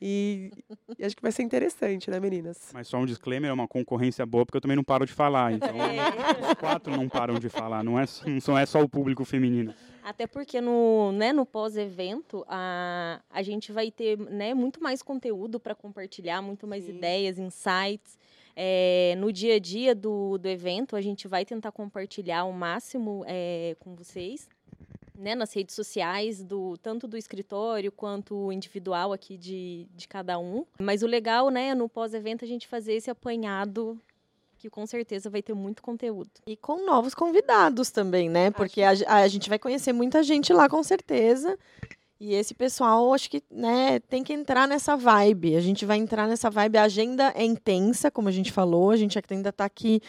E, 0.00 0.50
e, 0.98 1.04
acho 1.04 1.16
que 1.16 1.22
vai 1.22 1.32
ser 1.32 1.42
interessante, 1.42 2.10
né, 2.10 2.20
meninas? 2.20 2.70
Mas 2.72 2.88
só 2.88 2.98
um 2.98 3.06
disclaimer, 3.06 3.50
é 3.50 3.52
uma 3.52 3.66
concorrência 3.66 4.24
boa, 4.24 4.44
porque 4.44 4.56
eu 4.56 4.60
também 4.60 4.76
não 4.76 4.84
paro 4.84 5.06
de 5.06 5.12
falar. 5.12 5.52
Então, 5.52 5.70
é. 5.82 6.50
os 6.50 6.54
quatro 6.54 6.96
não 6.96 7.08
param 7.08 7.38
de 7.38 7.48
falar, 7.48 7.82
não 7.82 7.98
é, 7.98 8.04
não 8.46 8.58
é 8.58 8.66
só 8.66 8.80
o 8.80 8.88
público 8.88 9.24
feminino. 9.24 9.74
Até 10.02 10.26
porque 10.26 10.60
no, 10.60 11.12
né, 11.12 11.32
no 11.32 11.44
pós-evento 11.44 12.44
a, 12.48 13.20
a 13.28 13.42
gente 13.42 13.72
vai 13.72 13.90
ter 13.90 14.18
né, 14.18 14.54
muito 14.54 14.82
mais 14.82 15.02
conteúdo 15.02 15.60
para 15.60 15.74
compartilhar, 15.74 16.40
muito 16.40 16.66
mais 16.66 16.84
Sim. 16.84 16.96
ideias, 16.96 17.38
insights. 17.38 18.18
É, 18.56 19.14
no 19.18 19.32
dia 19.32 19.54
a 19.54 19.58
dia 19.58 19.94
do, 19.94 20.36
do 20.38 20.48
evento, 20.48 20.96
a 20.96 21.00
gente 21.00 21.28
vai 21.28 21.44
tentar 21.44 21.70
compartilhar 21.70 22.44
o 22.44 22.52
máximo 22.52 23.22
é, 23.26 23.76
com 23.78 23.94
vocês. 23.94 24.48
Né, 25.18 25.34
nas 25.34 25.52
redes 25.52 25.74
sociais, 25.74 26.44
do 26.44 26.76
tanto 26.78 27.08
do 27.08 27.16
escritório 27.16 27.90
quanto 27.90 28.52
individual 28.52 29.12
aqui 29.12 29.36
de, 29.36 29.88
de 29.96 30.06
cada 30.06 30.38
um. 30.38 30.64
Mas 30.78 31.02
o 31.02 31.08
legal, 31.08 31.50
né, 31.50 31.74
no 31.74 31.88
pós-evento, 31.88 32.44
a 32.44 32.48
gente 32.48 32.68
fazer 32.68 32.92
esse 32.92 33.10
apanhado 33.10 34.00
que 34.58 34.68
com 34.68 34.86
certeza 34.86 35.30
vai 35.30 35.42
ter 35.42 35.54
muito 35.54 35.82
conteúdo. 35.82 36.30
E 36.46 36.56
com 36.56 36.84
novos 36.84 37.14
convidados 37.14 37.90
também, 37.90 38.28
né? 38.28 38.50
Porque 38.50 38.82
a, 38.82 38.90
a, 38.90 39.28
gente 39.28 39.48
vai 39.48 39.58
conhecer 39.58 39.92
muita 39.92 40.22
gente 40.22 40.52
lá, 40.52 40.68
com 40.68 40.82
certeza. 40.82 41.56
E 42.20 42.34
esse 42.34 42.52
pessoal, 42.52 43.14
acho 43.14 43.30
que 43.30 43.42
né, 43.48 44.00
tem 44.00 44.24
que 44.24 44.32
entrar 44.32 44.66
nessa 44.66 44.96
vibe. 44.96 45.54
A 45.54 45.60
gente 45.60 45.86
vai 45.86 45.98
entrar 45.98 46.26
nessa 46.26 46.50
vibe. 46.50 46.76
A 46.76 46.82
agenda 46.82 47.32
é 47.36 47.44
intensa, 47.44 48.10
como 48.10 48.28
a 48.28 48.32
gente 48.32 48.50
falou. 48.50 48.90
A 48.90 48.96
gente 48.96 49.18
ainda 49.30 49.50
está 49.50 49.64
aqui 49.64 50.02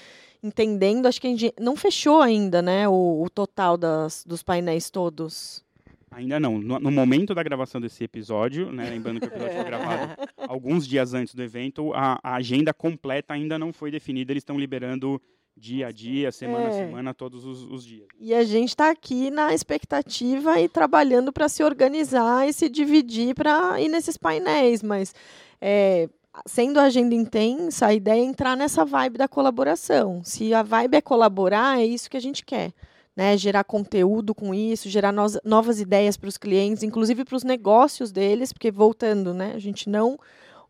entendendo. 0.44 1.06
Acho 1.06 1.20
que 1.22 1.28
a 1.28 1.30
gente 1.30 1.54
não 1.60 1.76
fechou 1.76 2.22
ainda, 2.22 2.62
né? 2.62 2.88
O, 2.88 3.24
o 3.24 3.30
total 3.30 3.78
das, 3.78 4.24
dos 4.26 4.44
painéis 4.44 4.90
todos. 4.90 5.64
Ainda 6.12 6.40
não. 6.40 6.58
No, 6.58 6.80
no, 6.80 6.92
momento 6.92 7.36
da 7.36 7.44
gravação 7.44 7.80
desse 7.80 8.04
episódio, 8.04 8.72
né, 8.72 8.90
lembrando 8.90 9.20
que 9.20 9.28
o 9.28 9.30
episódio 9.30 9.56
foi 9.56 9.64
gravado 9.66 10.16
alguns 10.38 10.88
dias 10.88 11.14
antes 11.14 11.36
do 11.36 11.44
evento, 11.44 11.94
a, 11.94 12.20
a, 12.24 12.36
agenda 12.36 12.74
completa 12.74 13.34
ainda 13.34 13.60
não 13.60 13.72
foi 13.72 13.92
definida. 13.92 14.34
Eles 14.34 14.42
estão 14.42 14.60
liberando 14.60 15.22
dia 15.56 15.88
a 15.88 15.92
dia, 15.92 16.32
semana 16.32 16.66
é. 16.66 16.68
a 16.70 16.72
semana, 16.72 17.14
todos 17.14 17.46
os, 17.46 17.64
os, 17.64 17.86
dias. 17.86 18.08
E 18.20 18.34
a 18.34 18.44
gente 18.44 18.70
está 18.70 18.90
aqui 18.90 19.30
na 19.30 19.54
expectativa 19.54 20.60
e 20.60 20.68
trabalhando 20.70 21.32
para 21.32 21.50
se 21.50 21.64
organizar 21.64 22.48
e 22.48 22.54
se 22.54 22.70
dividir 22.70 23.36
para 23.36 23.80
ir 23.80 23.90
nesses 23.90 24.18
painéis. 24.18 24.82
Mas 24.82 25.14
é, 25.62 26.10
sendo 26.46 26.80
a 26.80 26.84
agenda 26.84 27.16
intensa, 27.16 27.88
a 27.88 27.94
ideia 27.94 28.22
é 28.22 28.26
entrar 28.26 28.56
nessa 28.56 28.86
vibe 28.86 29.18
da 29.18 29.28
colaboração. 29.28 30.22
Se 30.24 30.54
a 30.54 30.64
vibe 30.64 30.96
é 30.98 31.02
colaborar, 31.02 31.80
é 31.80 31.86
isso 31.86 32.10
que 32.10 32.18
a 32.18 32.22
gente 32.22 32.46
quer 32.46 32.74
né, 33.20 33.36
gerar 33.36 33.66
conteúdo 33.66 34.34
com 34.34 34.54
isso, 34.54 34.90
gerar 34.90 35.12
no 35.12 35.26
novas 35.44 35.82
ideias 35.82 36.16
para 36.16 36.30
os 36.30 36.38
clientes, 36.38 36.84
inclusive 36.84 37.26
para 37.26 37.36
os 37.36 37.44
negócios 37.44 38.14
deles, 38.14 38.54
porque 38.54 38.72
voltando, 38.72 39.34
né, 39.34 39.52
a 39.54 39.60
gente 39.60 39.90
não 39.90 40.18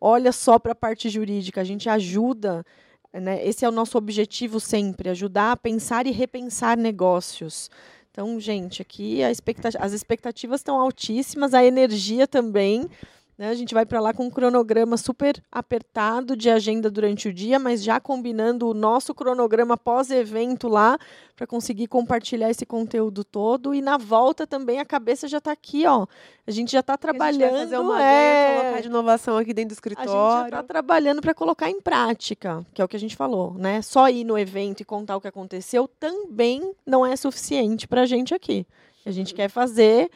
olha 0.01 0.31
só 0.31 0.57
para 0.57 0.71
a 0.71 0.75
parte 0.75 1.09
jurídica, 1.09 1.61
a 1.61 1.63
gente 1.63 1.87
ajuda, 1.87 2.65
né, 3.13 3.45
esse 3.45 3.65
é 3.65 3.69
o 3.69 3.71
nosso 3.71 3.99
objetivo 3.99 4.59
sempre, 4.59 5.09
ajudar 5.09 5.51
a 5.51 5.57
pensar 5.57 6.07
e 6.07 6.11
repensar 6.11 6.75
negócios. 6.75 7.69
Então, 8.09 8.39
gente, 8.39 8.81
aqui 8.81 9.21
as 9.23 9.93
expectativas 9.93 10.59
estão 10.59 10.79
altíssimas, 10.79 11.53
a 11.53 11.63
energia 11.63 12.27
também. 12.27 12.89
Né? 13.39 13.47
A 13.47 13.53
gente 13.53 13.73
vai 13.73 13.85
para 13.85 14.01
lá 14.01 14.13
com 14.13 14.25
um 14.25 14.29
cronograma 14.29 14.97
super 14.97 15.41
apertado 15.49 16.35
de 16.35 16.49
agenda 16.49 16.91
durante 16.91 17.29
o 17.29 17.33
dia, 17.33 17.57
mas 17.57 17.81
já 17.81 17.97
combinando 17.97 18.67
o 18.67 18.73
nosso 18.73 19.15
cronograma 19.15 19.77
pós-evento 19.77 20.67
lá 20.67 20.99
para 21.37 21.47
conseguir 21.47 21.87
compartilhar 21.87 22.49
esse 22.49 22.65
conteúdo 22.65 23.23
todo. 23.23 23.73
E 23.73 23.81
na 23.81 23.95
volta 23.95 24.45
também 24.45 24.81
a 24.81 24.85
cabeça 24.85 25.25
já 25.25 25.37
está 25.37 25.53
aqui, 25.53 25.87
ó. 25.87 26.05
A 26.45 26.51
gente 26.51 26.69
já 26.69 26.81
está 26.81 26.97
trabalhando. 26.97 27.55
A 27.55 27.59
gente 27.59 27.69
vai 27.69 27.77
fazer 27.77 27.77
uma 27.77 28.03
é... 28.03 28.57
colocar 28.59 28.81
de 28.81 28.87
inovação 28.87 29.37
aqui 29.37 29.53
dentro 29.53 29.69
do 29.69 29.77
escritório. 29.77 30.11
A 30.11 30.15
gente 30.15 30.41
já 30.41 30.45
está 30.47 30.63
trabalhando 30.63 31.21
para 31.21 31.33
colocar 31.33 31.69
em 31.69 31.79
prática, 31.79 32.65
que 32.73 32.81
é 32.81 32.85
o 32.85 32.89
que 32.89 32.97
a 32.97 32.99
gente 32.99 33.15
falou, 33.15 33.53
né? 33.53 33.81
Só 33.81 34.09
ir 34.09 34.25
no 34.25 34.37
evento 34.37 34.81
e 34.81 34.85
contar 34.85 35.15
o 35.15 35.21
que 35.21 35.29
aconteceu 35.29 35.87
também 35.97 36.73
não 36.85 37.05
é 37.05 37.15
suficiente 37.15 37.87
para 37.87 38.01
a 38.01 38.05
gente 38.05 38.33
aqui. 38.33 38.67
A 39.05 39.11
gente 39.11 39.33
quer 39.33 39.47
fazer 39.47 40.11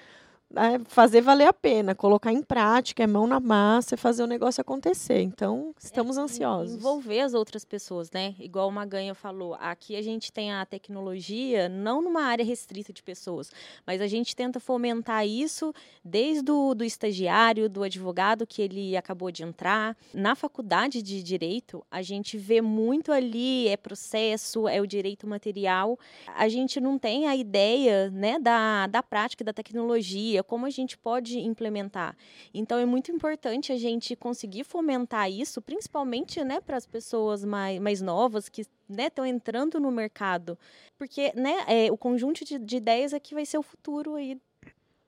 é, 0.56 0.80
fazer 0.86 1.22
valer 1.22 1.48
a 1.48 1.54
pena, 1.54 1.96
colocar 1.96 2.32
em 2.32 2.42
prática, 2.42 3.04
é 3.04 3.08
mão 3.08 3.26
na 3.26 3.40
massa, 3.40 3.98
fazer 3.98 4.24
o 4.24 4.28
negócio 4.28 4.62
acontecer. 4.62 5.22
Então, 5.22 5.74
estamos 5.80 6.18
é, 6.18 6.22
ansiosos. 6.22 6.76
Envolver 6.76 7.22
as 7.22 7.34
outras 7.34 7.66
pessoas, 7.66 8.12
né? 8.12 8.36
Igual 8.40 8.70
o 8.70 8.72
Maganha 8.72 9.16
falou, 9.16 9.56
aqui 9.60 9.96
a 9.96 10.02
gente 10.02 10.32
tem 10.32 10.54
a 10.54 10.66
tecnologia 10.66 11.68
não 11.68 12.02
numa 12.02 12.24
área 12.24 12.46
restrita 12.46 12.94
de 12.94 13.02
pessoas, 13.02 13.52
mas 13.86 14.02
a 14.02 14.08
gente 14.08 14.36
tenta 14.36 14.60
fomentar 14.60 15.26
isso 15.28 15.74
desde 16.04 16.52
o 16.52 16.74
do 16.74 16.84
estagiário, 16.84 17.70
do 17.70 17.84
advogado 17.84 18.46
que 18.46 18.62
ele 18.62 18.96
acabou 18.96 19.32
de 19.32 19.44
entrar. 19.44 19.98
Na 20.14 20.36
faculdade 20.36 21.02
de 21.02 21.24
Direito, 21.24 21.84
a 21.90 22.02
gente 22.02 22.38
vê 22.38 22.62
muito 22.62 23.12
ali, 23.12 23.68
é 23.68 23.78
processo, 23.78 24.68
é 24.68 24.82
o 24.82 24.88
direito 24.88 25.26
material. 25.26 25.98
A 26.36 26.48
gente 26.48 26.80
não 26.80 27.00
tem 27.00 27.28
a 27.28 27.36
ideia 27.36 28.10
né, 28.12 28.38
da, 28.40 28.88
da 28.88 29.02
prática 29.02 29.44
da 29.44 29.54
tecnologia, 29.54 30.43
como 30.44 30.66
a 30.66 30.70
gente 30.70 30.98
pode 30.98 31.40
implementar. 31.40 32.16
Então 32.54 32.78
é 32.78 32.86
muito 32.86 33.12
importante 33.12 33.72
a 33.72 33.78
gente 33.78 34.16
conseguir 34.16 34.64
fomentar 34.64 35.32
isso, 35.32 35.62
principalmente 35.62 36.44
né, 36.44 36.60
para 36.62 36.78
as 36.78 36.86
pessoas 36.86 37.44
mais, 37.44 37.80
mais 37.80 38.02
novas 38.02 38.50
que 38.50 38.62
estão 38.62 39.26
né, 39.26 39.30
entrando 39.30 39.80
no 39.80 39.92
mercado. 39.92 40.58
Porque 40.98 41.32
né, 41.36 41.64
é, 41.68 41.92
o 41.92 41.98
conjunto 41.98 42.46
de, 42.46 42.60
de 42.60 42.78
ideias 42.78 43.14
aqui 43.14 43.34
vai 43.34 43.46
ser 43.46 43.58
o 43.58 43.64
futuro 43.64 44.16
aí. 44.16 44.38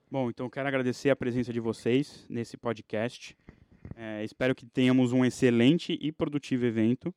Bom, 0.09 0.29
então 0.29 0.49
quero 0.49 0.67
agradecer 0.67 1.09
a 1.09 1.15
presença 1.15 1.51
de 1.51 1.59
vocês 1.59 2.25
nesse 2.29 2.55
podcast. 2.55 3.35
É, 3.95 4.23
espero 4.23 4.55
que 4.55 4.65
tenhamos 4.65 5.11
um 5.11 5.25
excelente 5.25 5.97
e 6.01 6.11
produtivo 6.11 6.65
evento. 6.65 7.13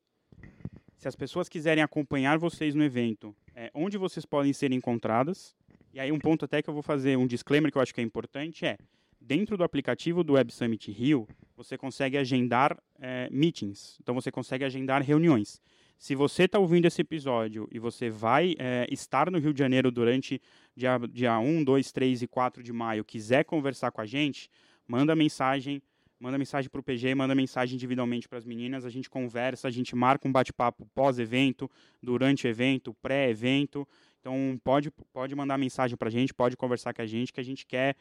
Se 0.97 1.07
as 1.07 1.15
pessoas 1.15 1.47
quiserem 1.47 1.81
acompanhar 1.81 2.37
vocês 2.37 2.75
no 2.75 2.83
evento, 2.83 3.33
é, 3.55 3.71
onde 3.73 3.97
vocês 3.97 4.25
podem 4.25 4.51
ser 4.51 4.71
encontradas? 4.73 5.55
E 5.99 6.01
aí 6.01 6.13
um 6.13 6.17
ponto 6.17 6.45
até 6.45 6.61
que 6.61 6.69
eu 6.69 6.73
vou 6.73 6.81
fazer 6.81 7.17
um 7.17 7.27
disclaimer 7.27 7.69
que 7.69 7.77
eu 7.77 7.81
acho 7.81 7.93
que 7.93 7.99
é 7.99 8.03
importante 8.05 8.65
é, 8.65 8.77
dentro 9.19 9.57
do 9.57 9.65
aplicativo 9.65 10.23
do 10.23 10.31
Web 10.31 10.49
Summit 10.53 10.89
Rio, 10.93 11.27
você 11.57 11.77
consegue 11.77 12.17
agendar 12.17 12.81
é, 13.01 13.27
meetings. 13.29 13.97
Então 14.01 14.15
você 14.15 14.31
consegue 14.31 14.63
agendar 14.63 15.01
reuniões. 15.03 15.61
Se 15.97 16.15
você 16.15 16.43
está 16.43 16.57
ouvindo 16.57 16.85
esse 16.85 17.01
episódio 17.01 17.67
e 17.69 17.79
você 17.79 18.09
vai 18.09 18.55
é, 18.57 18.87
estar 18.89 19.29
no 19.29 19.39
Rio 19.39 19.51
de 19.53 19.59
Janeiro 19.59 19.91
durante 19.91 20.41
dia, 20.73 20.97
dia 21.11 21.37
1, 21.37 21.65
2, 21.65 21.91
3 21.91 22.21
e 22.21 22.27
4 22.27 22.63
de 22.63 22.71
maio, 22.71 23.03
quiser 23.03 23.43
conversar 23.43 23.91
com 23.91 23.99
a 23.99 24.05
gente, 24.05 24.49
manda 24.87 25.13
mensagem, 25.13 25.81
manda 26.17 26.37
mensagem 26.37 26.69
para 26.69 26.79
o 26.79 26.83
PG, 26.83 27.13
manda 27.13 27.35
mensagem 27.35 27.75
individualmente 27.75 28.27
para 28.29 28.37
as 28.37 28.45
meninas, 28.45 28.85
a 28.85 28.89
gente 28.89 29.09
conversa, 29.09 29.67
a 29.67 29.71
gente 29.71 29.93
marca 29.97 30.25
um 30.29 30.31
bate-papo 30.31 30.85
pós-evento, 30.95 31.69
durante 32.01 32.47
o 32.47 32.49
evento, 32.49 32.93
pré-evento. 33.01 33.85
Então 34.19 34.59
pode, 34.63 34.91
pode 35.13 35.33
mandar 35.35 35.57
mensagem 35.57 35.95
para 35.97 36.09
a 36.09 36.11
gente, 36.11 36.33
pode 36.33 36.57
conversar 36.57 36.93
com 36.93 37.01
a 37.01 37.05
gente, 37.05 37.31
que 37.31 37.39
a 37.39 37.43
gente 37.43 37.65
quer 37.65 37.95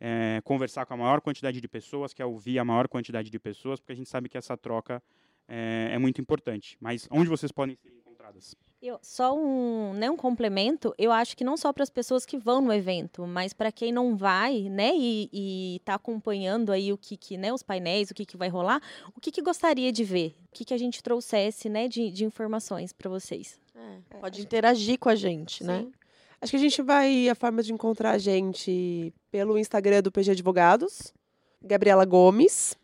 é, 0.00 0.40
conversar 0.44 0.84
com 0.84 0.94
a 0.94 0.96
maior 0.96 1.20
quantidade 1.20 1.60
de 1.60 1.68
pessoas, 1.68 2.12
quer 2.12 2.24
ouvir 2.24 2.58
a 2.58 2.64
maior 2.64 2.88
quantidade 2.88 3.30
de 3.30 3.38
pessoas, 3.38 3.78
porque 3.78 3.92
a 3.92 3.96
gente 3.96 4.08
sabe 4.08 4.28
que 4.28 4.36
essa 4.36 4.56
troca 4.56 5.02
é, 5.48 5.90
é 5.92 5.98
muito 5.98 6.20
importante. 6.20 6.76
Mas 6.80 7.08
onde 7.10 7.28
vocês 7.28 7.52
podem 7.52 7.76
ser 7.76 7.90
encontradas? 7.90 8.56
Eu, 8.82 8.98
só 9.00 9.32
um, 9.36 9.94
né, 9.94 10.10
um 10.10 10.16
complemento, 10.16 10.92
eu 10.98 11.12
acho 11.12 11.36
que 11.36 11.44
não 11.44 11.56
só 11.56 11.72
para 11.72 11.84
as 11.84 11.90
pessoas 11.90 12.26
que 12.26 12.36
vão 12.36 12.60
no 12.60 12.72
evento, 12.72 13.24
mas 13.28 13.52
para 13.52 13.70
quem 13.70 13.92
não 13.92 14.16
vai, 14.16 14.62
né, 14.62 14.90
e 14.96 15.76
está 15.76 15.94
acompanhando 15.94 16.72
aí 16.72 16.92
o 16.92 16.98
que, 16.98 17.16
que, 17.16 17.36
né, 17.36 17.52
os 17.52 17.62
painéis, 17.62 18.10
o 18.10 18.14
que, 18.14 18.26
que 18.26 18.36
vai 18.36 18.48
rolar, 18.48 18.82
o 19.14 19.20
que, 19.20 19.30
que 19.30 19.40
gostaria 19.40 19.92
de 19.92 20.02
ver, 20.02 20.34
o 20.46 20.52
que, 20.52 20.64
que 20.64 20.74
a 20.74 20.78
gente 20.78 21.00
trouxesse, 21.00 21.68
né, 21.68 21.86
de, 21.86 22.10
de 22.10 22.24
informações 22.24 22.92
para 22.92 23.08
vocês. 23.08 23.61
É, 23.74 24.18
pode 24.18 24.42
interagir 24.42 24.98
com 24.98 25.08
a 25.08 25.14
gente, 25.14 25.64
né? 25.64 25.80
Sim. 25.80 25.86
né? 25.86 25.92
Acho 26.40 26.50
que 26.50 26.56
a 26.56 26.60
gente 26.60 26.82
vai, 26.82 27.28
a 27.28 27.34
forma 27.34 27.62
de 27.62 27.72
encontrar 27.72 28.10
a 28.10 28.18
gente 28.18 29.14
pelo 29.30 29.56
Instagram 29.56 30.02
do 30.02 30.10
PG 30.10 30.32
Advogados, 30.32 31.14
Gabriela 31.62 32.04
Gomes. 32.04 32.76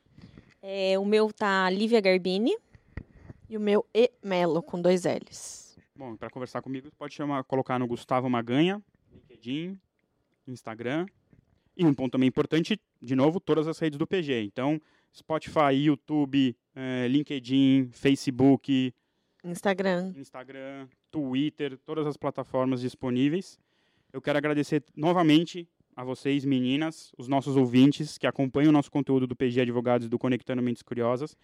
É, 0.62 0.98
o 0.98 1.04
meu 1.04 1.32
tá 1.32 1.68
Lívia 1.68 2.00
Garbini. 2.00 2.56
E 3.48 3.56
o 3.56 3.60
meu 3.60 3.86
E 3.94 4.12
Melo, 4.22 4.62
com 4.62 4.80
dois 4.80 5.04
L's. 5.04 5.76
Bom, 5.96 6.14
para 6.14 6.28
conversar 6.28 6.60
comigo, 6.60 6.88
pode 6.98 7.14
chamar, 7.14 7.42
colocar 7.44 7.78
no 7.78 7.86
Gustavo 7.86 8.28
Maganha, 8.28 8.80
LinkedIn, 9.10 9.78
Instagram. 10.46 11.06
E 11.76 11.84
um 11.84 11.94
ponto 11.94 12.12
também 12.12 12.28
importante, 12.28 12.78
de 13.00 13.16
novo, 13.16 13.40
todas 13.40 13.66
as 13.66 13.78
redes 13.78 13.98
do 13.98 14.06
PG. 14.06 14.42
Então, 14.42 14.80
Spotify, 15.14 15.72
YouTube, 15.72 16.54
eh, 16.74 17.08
LinkedIn, 17.08 17.88
Facebook, 17.92 18.94
Instagram. 19.50 20.12
Instagram, 20.16 20.88
Twitter, 21.10 21.78
todas 21.78 22.06
as 22.06 22.16
plataformas 22.16 22.80
disponíveis. 22.80 23.58
Eu 24.12 24.20
quero 24.20 24.38
agradecer 24.38 24.82
novamente 24.96 25.68
a 25.96 26.04
vocês, 26.04 26.44
meninas, 26.44 27.12
os 27.18 27.26
nossos 27.26 27.56
ouvintes 27.56 28.16
que 28.16 28.26
acompanham 28.26 28.70
o 28.70 28.72
nosso 28.72 28.90
conteúdo 28.90 29.26
do 29.26 29.34
PG 29.34 29.62
Advogados 29.62 30.06
e 30.06 30.10
do 30.10 30.18
Conectando 30.18 30.62
Mentes 30.62 30.82
Curiosas. 30.82 31.36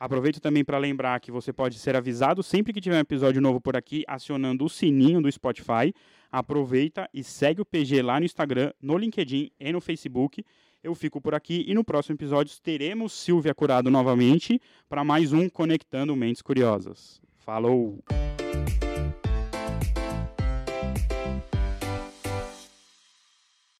Aproveito 0.00 0.40
também 0.40 0.64
para 0.64 0.78
lembrar 0.78 1.20
que 1.20 1.30
você 1.30 1.52
pode 1.52 1.78
ser 1.78 1.94
avisado 1.94 2.42
sempre 2.42 2.72
que 2.72 2.80
tiver 2.80 2.96
um 2.96 3.00
episódio 3.00 3.40
novo 3.40 3.60
por 3.60 3.76
aqui, 3.76 4.02
acionando 4.08 4.64
o 4.64 4.68
sininho 4.68 5.22
do 5.22 5.30
Spotify. 5.30 5.94
Aproveita 6.30 7.08
e 7.14 7.22
segue 7.22 7.60
o 7.60 7.64
PG 7.64 8.02
lá 8.02 8.18
no 8.18 8.26
Instagram, 8.26 8.72
no 8.80 8.98
LinkedIn 8.98 9.52
e 9.60 9.72
no 9.72 9.80
Facebook. 9.80 10.44
Eu 10.82 10.94
fico 10.96 11.20
por 11.20 11.34
aqui 11.36 11.64
e 11.68 11.72
no 11.72 11.84
próximo 11.84 12.16
episódio 12.16 12.58
teremos 12.60 13.12
Silvia 13.12 13.54
Curado 13.54 13.90
novamente 13.90 14.60
para 14.88 15.04
mais 15.04 15.32
um 15.32 15.48
Conectando 15.48 16.16
Mentes 16.16 16.42
Curiosas. 16.42 17.20
Falou! 17.44 17.98